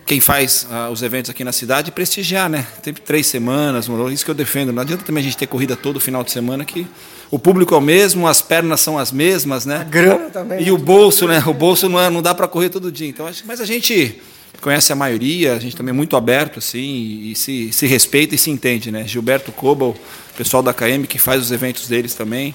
[0.06, 2.66] quem faz ah, os eventos aqui na cidade prestigiar, né?
[2.82, 4.72] Tem três semanas, isso que eu defendo.
[4.72, 6.86] Não adianta também a gente ter corrida todo final de semana que
[7.30, 9.76] o público é o mesmo, as pernas são as mesmas, né?
[9.76, 10.62] A grana também.
[10.62, 11.42] E o bolso, né?
[11.46, 13.08] O bolso não, é, não dá para correr todo dia.
[13.08, 14.20] Então, mas a gente
[14.60, 16.78] conhece a maioria, a gente também é muito aberto assim
[17.24, 19.06] e, se, se respeita e se entende, né?
[19.06, 19.96] Gilberto Cobal,
[20.36, 22.54] pessoal da KM que faz os eventos deles também,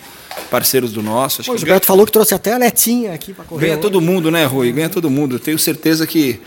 [0.52, 1.42] parceiros do nosso.
[1.42, 3.68] Acho Pô, o Gilberto falou que trouxe até a netinha aqui para correr.
[3.68, 4.72] Ganha todo mundo, né, Rui?
[4.72, 5.36] Ganha todo mundo.
[5.36, 6.40] Eu tenho certeza que,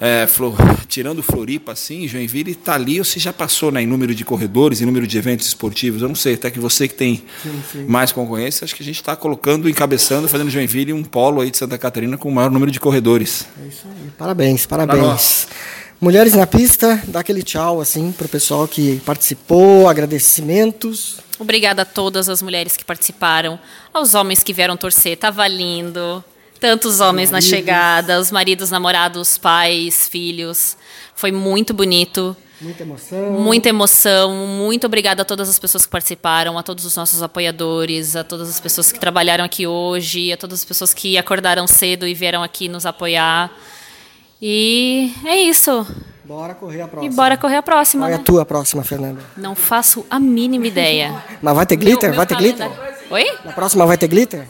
[0.00, 0.56] é, Flo-
[0.88, 4.80] tirando Floripa, assim, Joinville está ali, ou se já passou né, em número de corredores,
[4.80, 6.00] em número de eventos esportivos.
[6.02, 7.84] Eu não sei, até que você que tem Sim, sim.
[7.86, 11.56] mais concorrência, acho que a gente está colocando, encabeçando, fazendo Joinville um polo aí de
[11.58, 13.46] Santa Catarina com o maior número de corredores.
[14.16, 15.04] Parabéns, Pra parabéns.
[15.06, 15.48] nós.
[16.00, 21.18] Mulheres na pista, dá aquele tchau assim pro pessoal que participou, agradecimentos.
[21.38, 23.58] Obrigada a todas as mulheres que participaram,
[23.92, 26.24] aos homens que vieram torcer, tava lindo.
[26.60, 27.48] Tantos homens na Maridos.
[27.48, 30.76] chegada, os maridos, namorados, pais, filhos.
[31.14, 32.36] Foi muito bonito.
[32.60, 33.30] Muita emoção.
[33.32, 34.36] Muita emoção.
[34.46, 38.50] Muito obrigada a todas as pessoas que participaram, a todos os nossos apoiadores, a todas
[38.50, 42.42] as pessoas que trabalharam aqui hoje, a todas as pessoas que acordaram cedo e vieram
[42.42, 43.50] aqui nos apoiar.
[44.42, 45.86] E é isso.
[46.24, 47.14] Bora correr a E próxima.
[47.16, 48.02] bora correr a próxima.
[48.04, 48.24] Qual é a né?
[48.24, 49.20] tua próxima, Fernanda?
[49.36, 51.24] Não faço a mínima ideia.
[51.40, 52.12] Mas vai ter glitter?
[52.12, 52.70] vai ter glitter?
[53.10, 53.24] Oi?
[53.44, 54.46] Na próxima vai ter glitter?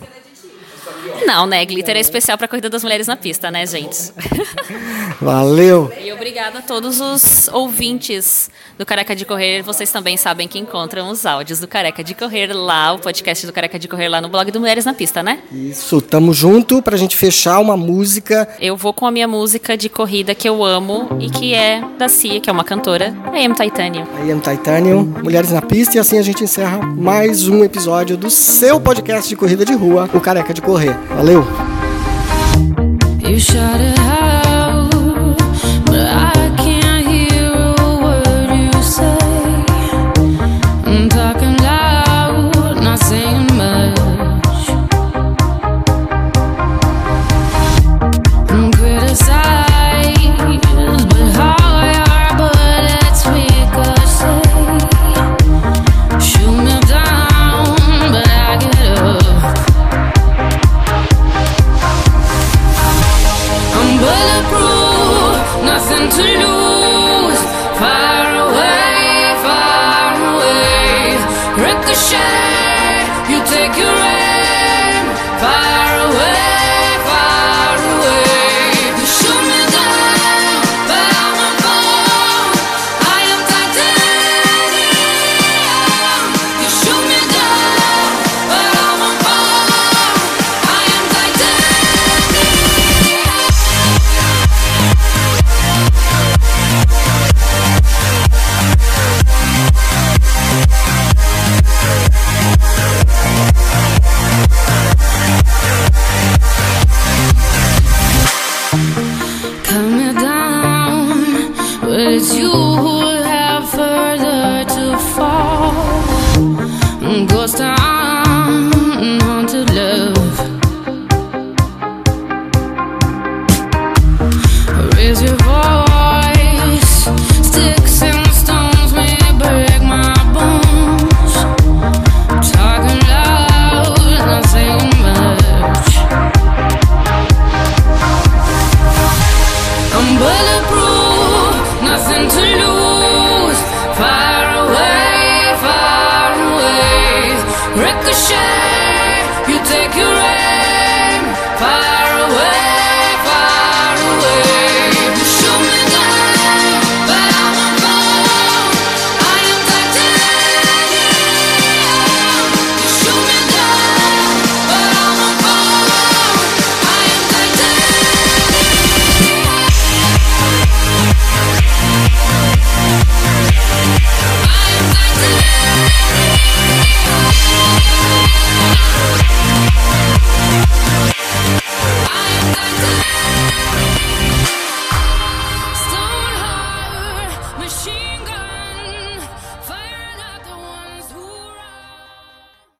[1.30, 1.64] Não, né?
[1.64, 4.10] Glitter é especial para a corrida das mulheres na pista, né, gente?
[5.22, 5.92] Valeu.
[6.02, 9.62] E obrigada a todos os ouvintes do Careca de Correr.
[9.62, 13.52] Vocês também sabem que encontram os áudios do Careca de Correr lá, o podcast do
[13.52, 15.38] Careca de Correr lá no blog do Mulheres na Pista, né?
[15.52, 18.48] Isso, tamo junto pra gente fechar uma música.
[18.60, 22.08] Eu vou com a minha música de corrida que eu amo e que é da
[22.08, 24.04] Cia, que é uma cantora, a M Titanium.
[24.26, 28.30] I am Titanium, Mulheres na Pista, e assim a gente encerra mais um episódio do
[28.30, 30.96] seu podcast de corrida de rua, o Careca de Correr.
[31.20, 31.44] Valeu!